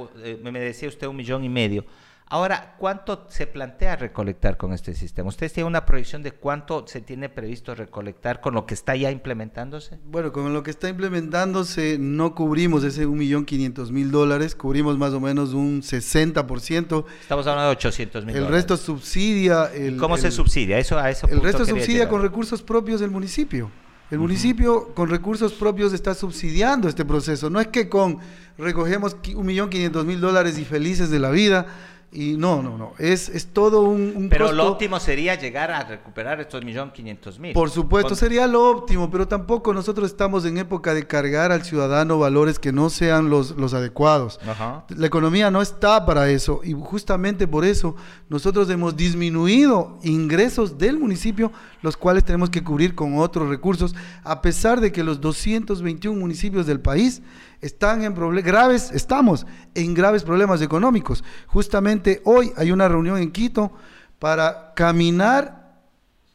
me 0.41 0.59
decía 0.59 0.87
usted 0.87 1.07
un 1.07 1.17
millón 1.17 1.43
y 1.43 1.49
medio. 1.49 1.85
Ahora, 2.31 2.75
¿cuánto 2.77 3.25
se 3.29 3.47
plantea 3.47 3.95
recolectar 3.95 4.55
con 4.55 4.71
este 4.71 4.93
sistema? 4.93 5.29
¿Ustedes 5.29 5.51
tienen 5.51 5.65
una 5.67 5.87
proyección 5.87 6.21
de 6.21 6.31
cuánto 6.31 6.85
se 6.85 7.01
tiene 7.01 7.27
previsto 7.27 7.73
recolectar 7.73 8.39
con 8.39 8.53
lo 8.53 8.67
que 8.67 8.75
está 8.75 8.95
ya 8.95 9.09
implementándose? 9.09 9.97
Bueno, 10.05 10.31
con 10.31 10.53
lo 10.53 10.61
que 10.61 10.69
está 10.69 10.89
implementándose 10.89 11.97
no 11.99 12.35
cubrimos 12.35 12.83
ese 12.83 13.07
1.500.000 13.07 14.11
dólares, 14.11 14.53
cubrimos 14.53 14.95
más 14.99 15.13
o 15.13 15.19
menos 15.19 15.53
un 15.53 15.81
60%. 15.81 17.05
Estamos 17.19 17.47
hablando 17.47 17.69
de 17.71 17.75
800 17.75 18.25
mil 18.25 18.35
El 18.35 18.47
resto 18.47 18.77
subsidia. 18.77 19.65
El, 19.73 19.97
¿Cómo 19.97 20.15
se 20.15 20.29
subsidia? 20.29 20.77
Eso, 20.77 20.99
a 20.99 21.09
eso 21.09 21.27
el 21.27 21.41
resto 21.41 21.65
subsidia 21.65 22.07
con 22.07 22.21
recursos 22.21 22.61
propios 22.61 22.99
del 22.99 23.09
municipio. 23.09 23.71
El 24.11 24.19
municipio 24.19 24.93
con 24.93 25.09
recursos 25.09 25.53
propios 25.53 25.93
está 25.93 26.13
subsidiando 26.13 26.87
este 26.89 27.05
proceso. 27.05 27.49
No 27.49 27.59
es 27.59 27.67
que 27.67 27.89
con 27.89 28.19
recogemos 28.59 29.17
un 29.35 29.47
millón 29.47 29.71
quinientos 29.71 30.05
mil 30.05 30.21
dólares 30.21 30.59
y 30.59 30.65
felices 30.65 31.09
de 31.09 31.19
la 31.19 31.31
vida 31.31 31.65
Y 32.11 32.37
no, 32.37 32.63
no, 32.63 32.75
no. 32.75 32.93
Es, 32.97 33.29
es 33.29 33.47
todo 33.53 33.83
un, 33.83 34.13
un 34.15 34.29
Pero 34.29 34.45
costo. 34.45 34.55
lo 34.57 34.71
óptimo 34.71 34.99
sería 34.99 35.35
llegar 35.35 35.69
a 35.69 35.83
recuperar 35.83 36.39
estos 36.41 36.65
millón 36.65 36.91
quinientos 36.91 37.37
mil. 37.37 37.53
Por 37.53 37.69
supuesto, 37.69 38.09
Con- 38.09 38.17
sería 38.17 38.47
lo 38.47 38.67
óptimo, 38.67 39.11
pero 39.11 39.27
tampoco 39.27 39.75
nosotros 39.75 40.09
estamos 40.09 40.43
en 40.45 40.57
época 40.57 40.95
de 40.95 41.05
cargar 41.05 41.51
al 41.51 41.63
ciudadano 41.63 42.17
valores 42.17 42.57
que 42.57 42.71
no 42.71 42.89
sean 42.89 43.29
los, 43.29 43.51
los 43.57 43.75
adecuados. 43.75 44.39
Ajá. 44.47 44.85
La 44.89 45.05
economía 45.05 45.51
no 45.51 45.61
está 45.61 46.03
para 46.07 46.29
eso 46.31 46.61
y 46.63 46.73
justamente 46.73 47.47
por 47.47 47.63
eso 47.63 47.95
nosotros 48.27 48.67
hemos 48.71 48.95
disminuido 48.97 49.99
ingresos 50.03 50.79
del 50.79 50.97
municipio, 50.97 51.51
los 51.83 51.95
cuales 51.95 52.23
tenemos 52.23 52.49
que 52.49 52.63
cubrir 52.63 52.95
con 52.95 53.19
otros 53.19 53.49
recursos, 53.49 53.93
a 54.23 54.41
pesar 54.41 54.81
de 54.81 54.91
que 54.91 55.03
los 55.03 55.21
221 55.21 56.19
municipios 56.19 56.65
del 56.65 56.79
país 56.79 57.21
están 57.61 58.03
en 58.03 58.15
proble- 58.15 58.43
graves, 58.43 58.91
estamos 58.93 59.45
en 59.75 59.93
graves 59.93 60.23
problemas 60.23 60.61
económicos. 60.61 61.23
Justamente 61.47 62.21
hoy 62.25 62.51
hay 62.57 62.71
una 62.71 62.87
reunión 62.87 63.17
en 63.17 63.31
Quito 63.31 63.71
para 64.19 64.73
caminar 64.75 65.81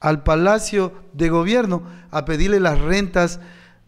al 0.01 0.23
Palacio 0.23 0.93
de 1.13 1.29
Gobierno 1.31 1.83
a 2.11 2.25
pedirle 2.25 2.61
las 2.61 2.79
rentas 2.81 3.41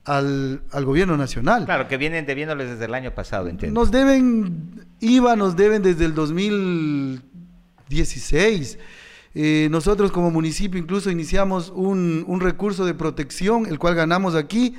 al, 0.04 0.62
al 0.70 0.84
gobierno 0.84 1.16
nacional. 1.16 1.64
Claro, 1.66 1.88
que 1.88 1.96
vienen 1.96 2.26
debiéndoles 2.26 2.70
desde 2.70 2.84
el 2.86 2.94
año 2.94 3.12
pasado, 3.14 3.48
entiendo. 3.48 3.78
Nos 3.80 3.90
deben, 3.90 4.86
IVA 5.00 5.36
nos 5.36 5.56
deben 5.56 5.82
desde 5.82 6.04
el 6.06 6.14
2016. 6.14 8.78
Eh, 9.38 9.68
nosotros 9.70 10.12
como 10.12 10.30
municipio 10.30 10.80
incluso 10.80 11.10
iniciamos 11.10 11.70
un, 11.74 12.24
un 12.26 12.40
recurso 12.40 12.86
de 12.86 12.94
protección, 12.94 13.66
el 13.66 13.78
cual 13.78 13.94
ganamos 13.94 14.34
aquí. 14.34 14.74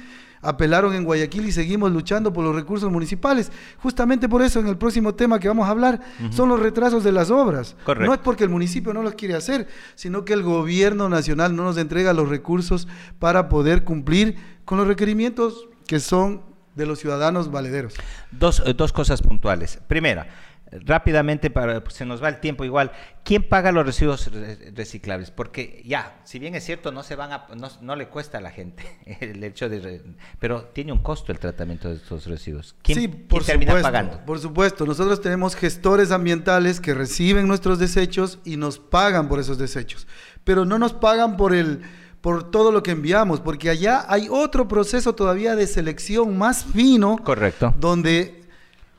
Apelaron 0.48 0.94
en 0.94 1.04
Guayaquil 1.04 1.46
y 1.46 1.52
seguimos 1.52 1.92
luchando 1.92 2.32
por 2.32 2.44
los 2.44 2.56
recursos 2.56 2.90
municipales. 2.90 3.52
Justamente 3.80 4.30
por 4.30 4.42
eso 4.42 4.62
en 4.62 4.68
el 4.68 4.78
próximo 4.78 5.14
tema 5.14 5.40
que 5.40 5.50
vamos 5.50 5.68
a 5.68 5.72
hablar 5.72 6.00
son 6.30 6.48
los 6.48 6.60
retrasos 6.60 7.04
de 7.04 7.12
las 7.12 7.30
obras. 7.32 7.76
Correcto. 7.84 8.08
No 8.08 8.14
es 8.14 8.20
porque 8.20 8.46
el 8.46 8.50
municipio 8.50 8.94
no 8.94 9.04
los 9.04 9.16
quiere 9.16 9.36
hacer, 9.36 9.68
sino 9.96 10.24
que 10.24 10.32
el 10.32 10.44
gobierno 10.44 11.10
nacional 11.10 11.54
no 11.54 11.64
nos 11.64 11.78
entrega 11.78 12.14
los 12.14 12.30
recursos 12.30 12.88
para 13.20 13.50
poder 13.50 13.84
cumplir 13.84 14.38
con 14.64 14.78
los 14.78 14.88
requerimientos 14.88 15.68
que 15.86 16.00
son 16.00 16.42
de 16.78 16.86
los 16.86 17.00
ciudadanos 17.00 17.52
valederos. 17.52 17.96
Dos, 18.32 18.62
eh, 18.66 18.74
dos 18.74 18.94
cosas 18.94 19.22
puntuales. 19.22 19.80
Primera, 19.88 20.28
rápidamente, 20.72 21.50
para, 21.50 21.82
pues, 21.84 21.96
se 21.96 22.06
nos 22.06 22.22
va 22.22 22.30
el 22.30 22.40
tiempo 22.40 22.64
igual. 22.66 22.92
¿Quién 23.24 23.44
paga 23.44 23.72
los 23.72 23.86
residuos 23.86 24.32
re- 24.32 24.72
reciclables? 24.76 25.32
Porque 25.32 25.82
ya, 25.86 26.20
si 26.24 26.40
bien 26.40 26.56
es 26.56 26.64
cierto, 26.66 26.92
no 26.92 27.04
se 27.04 27.16
van 27.16 27.32
a, 27.32 27.48
no, 27.56 27.70
no 27.82 27.96
le 27.96 28.08
cuesta 28.08 28.38
a 28.38 28.42
la 28.42 28.52
gente 28.52 28.84
el 29.22 29.44
hecho 29.44 29.70
de, 29.70 30.02
pero 30.40 30.64
tiene 30.74 30.92
un 30.92 31.00
costo 31.00 31.32
el 31.32 31.40
tratamiento 31.40 31.90
de 31.90 31.96
estos 31.96 32.26
residuos. 32.28 32.76
¿Quién, 32.82 33.00
sí, 33.00 33.08
quién 33.08 33.28
por 33.28 33.44
termina 33.44 33.72
supuesto, 33.72 33.88
pagando? 33.92 34.26
Por 34.26 34.40
supuesto, 34.40 34.86
nosotros 34.86 35.22
tenemos 35.22 35.56
gestores 35.56 36.12
ambientales 36.12 36.80
que 36.82 36.94
reciben 36.94 37.48
nuestros 37.48 37.80
desechos 37.80 38.40
y 38.46 38.58
nos 38.58 38.80
pagan 38.80 39.28
por 39.28 39.40
esos 39.40 39.58
desechos, 39.58 40.08
pero 40.44 40.66
no 40.66 40.78
nos 40.80 40.94
pagan 40.94 41.38
por 41.38 41.54
el 41.54 41.82
por 42.22 42.50
todo 42.52 42.72
lo 42.72 42.82
que 42.84 42.92
enviamos, 42.92 43.40
porque 43.40 43.70
allá 43.70 44.04
hay 44.10 44.28
otro 44.30 44.68
proceso 44.68 45.14
todavía 45.14 45.56
de 45.56 45.66
selección 45.68 46.38
más 46.38 46.66
fino, 46.66 47.18
Correcto. 47.24 47.74
donde 47.80 48.37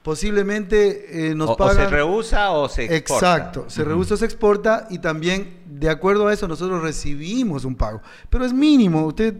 posiblemente 0.08 1.28
eh, 1.28 1.34
nos 1.34 1.50
o, 1.50 1.52
o 1.52 1.56
pagan 1.58 1.84
se 1.84 1.86
rehúsa 1.88 2.50
o 2.52 2.66
se 2.66 2.96
exporta. 2.96 3.36
Exacto, 3.36 3.64
se 3.68 3.84
rehúsa 3.84 4.14
o 4.14 4.16
se 4.16 4.24
exporta 4.24 4.86
y 4.88 5.00
también 5.00 5.58
de 5.66 5.90
acuerdo 5.90 6.28
a 6.28 6.32
eso 6.32 6.48
nosotros 6.48 6.80
recibimos 6.80 7.66
un 7.66 7.74
pago, 7.74 8.00
pero 8.30 8.46
es 8.46 8.54
mínimo. 8.54 9.04
Usted, 9.04 9.34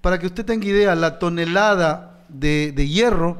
para 0.00 0.18
que 0.18 0.26
usted 0.26 0.44
tenga 0.44 0.66
idea, 0.66 0.96
la 0.96 1.20
tonelada 1.20 2.24
de, 2.28 2.72
de 2.74 2.88
hierro 2.88 3.38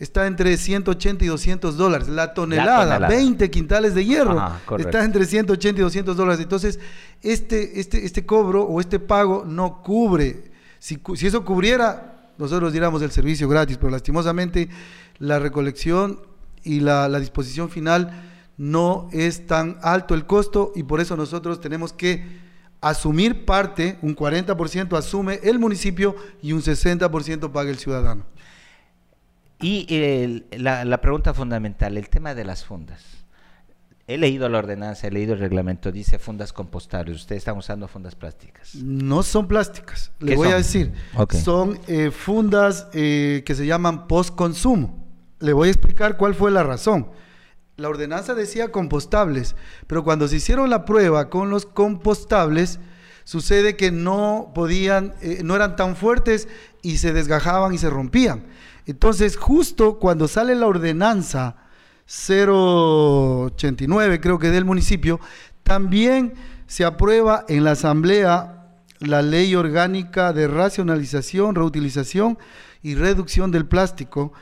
está 0.00 0.26
entre 0.26 0.56
180 0.56 1.24
y 1.24 1.28
200 1.28 1.76
dólares. 1.76 2.08
La 2.08 2.34
tonelada, 2.34 2.78
tonelada. 2.94 3.06
20 3.06 3.48
quintales 3.48 3.94
de 3.94 4.04
hierro, 4.04 4.36
Ajá, 4.36 4.58
está 4.78 5.04
entre 5.04 5.26
180 5.26 5.80
y 5.80 5.84
200 5.84 6.16
dólares. 6.16 6.40
Entonces, 6.40 6.80
este, 7.22 7.78
este, 7.78 8.04
este 8.04 8.26
cobro 8.26 8.64
o 8.64 8.80
este 8.80 8.98
pago 8.98 9.44
no 9.46 9.80
cubre. 9.80 10.50
Si, 10.80 11.00
si 11.14 11.28
eso 11.28 11.44
cubriera, 11.44 12.32
nosotros 12.36 12.72
diéramos 12.72 13.00
el 13.02 13.12
servicio 13.12 13.48
gratis, 13.48 13.76
pero 13.76 13.90
lastimosamente 13.90 14.68
la 15.20 15.38
recolección 15.38 16.20
y 16.64 16.80
la, 16.80 17.08
la 17.08 17.20
disposición 17.20 17.70
final 17.70 18.10
no 18.56 19.08
es 19.12 19.46
tan 19.46 19.78
alto 19.82 20.14
el 20.14 20.26
costo 20.26 20.72
y 20.74 20.82
por 20.82 21.00
eso 21.00 21.16
nosotros 21.16 21.60
tenemos 21.60 21.92
que 21.92 22.40
asumir 22.80 23.44
parte, 23.44 23.98
un 24.02 24.16
40% 24.16 24.98
asume 24.98 25.38
el 25.44 25.58
municipio 25.58 26.16
y 26.42 26.52
un 26.52 26.60
60% 26.62 27.52
paga 27.52 27.70
el 27.70 27.78
ciudadano. 27.78 28.24
Y 29.60 29.86
el- 29.94 30.46
la, 30.52 30.84
la 30.84 31.00
pregunta 31.00 31.34
fundamental, 31.34 31.96
el 31.98 32.08
tema 32.08 32.34
de 32.34 32.44
las 32.44 32.64
fundas. 32.64 33.02
He 34.06 34.18
leído 34.18 34.48
la 34.48 34.58
ordenanza, 34.58 35.06
he 35.06 35.10
leído 35.12 35.34
el 35.34 35.38
reglamento, 35.40 35.92
dice 35.92 36.18
fundas 36.18 36.52
compostables. 36.52 37.16
Ustedes 37.16 37.40
están 37.42 37.56
usando 37.56 37.86
fundas 37.86 38.16
plásticas. 38.16 38.74
No 38.74 39.22
son 39.22 39.46
plásticas, 39.46 40.10
le 40.18 40.32
¿Qué 40.32 40.36
voy 40.36 40.48
a 40.48 40.56
decir. 40.56 40.92
Son 41.44 41.78
eh, 41.86 42.10
fundas 42.10 42.88
eh, 42.92 43.42
que 43.46 43.54
se 43.54 43.66
llaman 43.66 44.08
post-consumo. 44.08 44.99
Le 45.40 45.52
voy 45.52 45.68
a 45.68 45.72
explicar 45.72 46.16
cuál 46.16 46.34
fue 46.34 46.50
la 46.50 46.62
razón. 46.62 47.08
La 47.76 47.88
ordenanza 47.88 48.34
decía 48.34 48.70
compostables, 48.70 49.56
pero 49.86 50.04
cuando 50.04 50.28
se 50.28 50.36
hicieron 50.36 50.70
la 50.70 50.84
prueba 50.84 51.30
con 51.30 51.50
los 51.50 51.66
compostables, 51.66 52.78
sucede 53.24 53.74
que 53.74 53.90
no 53.90 54.52
podían, 54.54 55.14
eh, 55.22 55.40
no 55.42 55.56
eran 55.56 55.76
tan 55.76 55.96
fuertes 55.96 56.46
y 56.82 56.98
se 56.98 57.12
desgajaban 57.12 57.72
y 57.72 57.78
se 57.78 57.88
rompían. 57.88 58.44
Entonces, 58.86 59.36
justo 59.36 59.98
cuando 59.98 60.28
sale 60.28 60.54
la 60.54 60.66
ordenanza 60.66 61.56
089, 62.06 64.20
creo 64.20 64.38
que 64.38 64.50
del 64.50 64.64
municipio, 64.64 65.20
también 65.62 66.34
se 66.66 66.84
aprueba 66.84 67.44
en 67.48 67.64
la 67.64 67.72
asamblea 67.72 68.56
la 68.98 69.22
ley 69.22 69.54
orgánica 69.54 70.32
de 70.32 70.48
racionalización, 70.48 71.54
reutilización 71.54 72.38
y 72.82 72.96
reducción 72.96 73.50
del 73.50 73.66
plástico, 73.66 74.32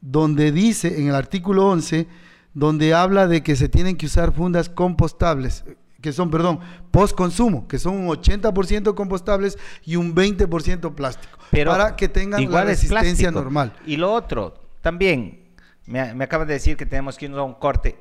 donde 0.00 0.52
dice 0.52 1.00
en 1.00 1.08
el 1.08 1.14
artículo 1.14 1.66
11, 1.66 2.06
donde 2.54 2.94
habla 2.94 3.26
de 3.26 3.42
que 3.42 3.56
se 3.56 3.68
tienen 3.68 3.96
que 3.96 4.06
usar 4.06 4.32
fundas 4.32 4.68
compostables, 4.68 5.64
que 6.00 6.12
son, 6.12 6.30
perdón, 6.30 6.60
post-consumo, 6.90 7.68
que 7.68 7.78
son 7.78 7.96
un 7.96 8.08
80% 8.08 8.94
compostables 8.94 9.58
y 9.84 9.96
un 9.96 10.14
20% 10.14 10.94
plástico, 10.94 11.38
Pero 11.50 11.72
para 11.72 11.96
que 11.96 12.08
tengan 12.08 12.40
la 12.40 12.44
igual 12.44 12.68
es 12.70 12.82
resistencia 12.82 13.30
normal. 13.30 13.74
Y 13.86 13.96
lo 13.96 14.12
otro, 14.12 14.54
también, 14.80 15.50
me, 15.86 16.14
me 16.14 16.24
acaban 16.24 16.48
de 16.48 16.54
decir 16.54 16.76
que 16.76 16.86
tenemos 16.86 17.18
que 17.18 17.26
irnos 17.26 17.40
a 17.40 17.44
un 17.44 17.54
corte. 17.54 17.96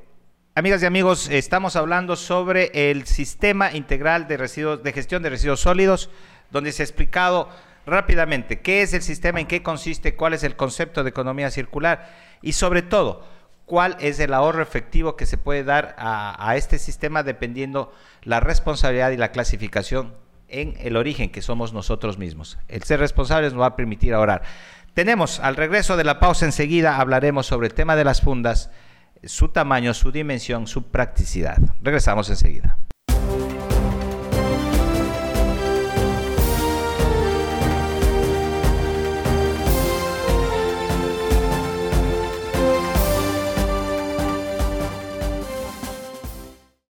Amigas 0.56 0.82
y 0.82 0.86
amigos, 0.86 1.30
estamos 1.30 1.76
hablando 1.76 2.16
sobre 2.16 2.72
el 2.92 3.06
sistema 3.06 3.72
integral 3.74 4.28
de 4.28 4.38
residuos, 4.38 4.82
de 4.84 4.92
gestión 4.92 5.22
de 5.22 5.30
residuos 5.30 5.60
sólidos, 5.60 6.10
donde 6.52 6.72
se 6.72 6.82
ha 6.82 6.86
explicado 6.86 7.50
rápidamente 7.86 8.62
qué 8.62 8.82
es 8.82 8.94
el 8.94 9.02
sistema, 9.02 9.40
en 9.40 9.48
qué 9.48 9.64
consiste, 9.64 10.16
cuál 10.16 10.34
es 10.34 10.44
el 10.44 10.56
concepto 10.56 11.04
de 11.04 11.10
economía 11.10 11.52
circular 11.52 12.10
y 12.42 12.54
sobre 12.54 12.82
todo, 12.82 13.26
cuál 13.70 13.98
es 14.00 14.20
el 14.20 14.34
ahorro 14.34 14.64
efectivo 14.64 15.16
que 15.16 15.28
se 15.28 15.38
puede 15.38 15.64
dar 15.64 15.96
a, 16.00 16.56
este 16.56 16.80
sistema 16.80 17.22
dependiendo 17.22 17.94
la 18.24 18.40
responsabilidad 18.40 19.12
y 19.12 19.18
la 19.18 19.32
clasificación 19.32 20.16
en 20.48 20.76
el 20.80 20.98
origen 20.98 21.30
que 21.30 21.44
somos 21.44 21.72
nosotros 21.72 22.18
mismos. 22.18 22.58
El 22.68 22.82
ser 22.82 23.00
responsables 23.00 23.54
nos 23.54 23.62
va 23.62 23.68
a 23.68 23.76
permitir 23.76 24.16
ahorrar. 24.16 24.42
Tenemos 24.96 25.40
al 25.40 25.56
regreso 25.56 25.98
de 25.98 26.04
la 26.04 26.20
pausa 26.20 26.46
enseguida 26.46 26.98
hablaremos 26.98 27.46
sobre 27.46 27.68
el 27.68 27.76
tema 27.76 27.96
de 27.96 28.06
las 28.06 28.22
fundas, 28.22 28.72
su 29.24 29.50
tamaño, 29.50 29.94
su 29.94 30.12
dimensión, 30.12 30.66
su 30.66 30.90
practicidad. 30.90 31.60
Regresamos 31.82 32.28
enseguida. 32.32 32.78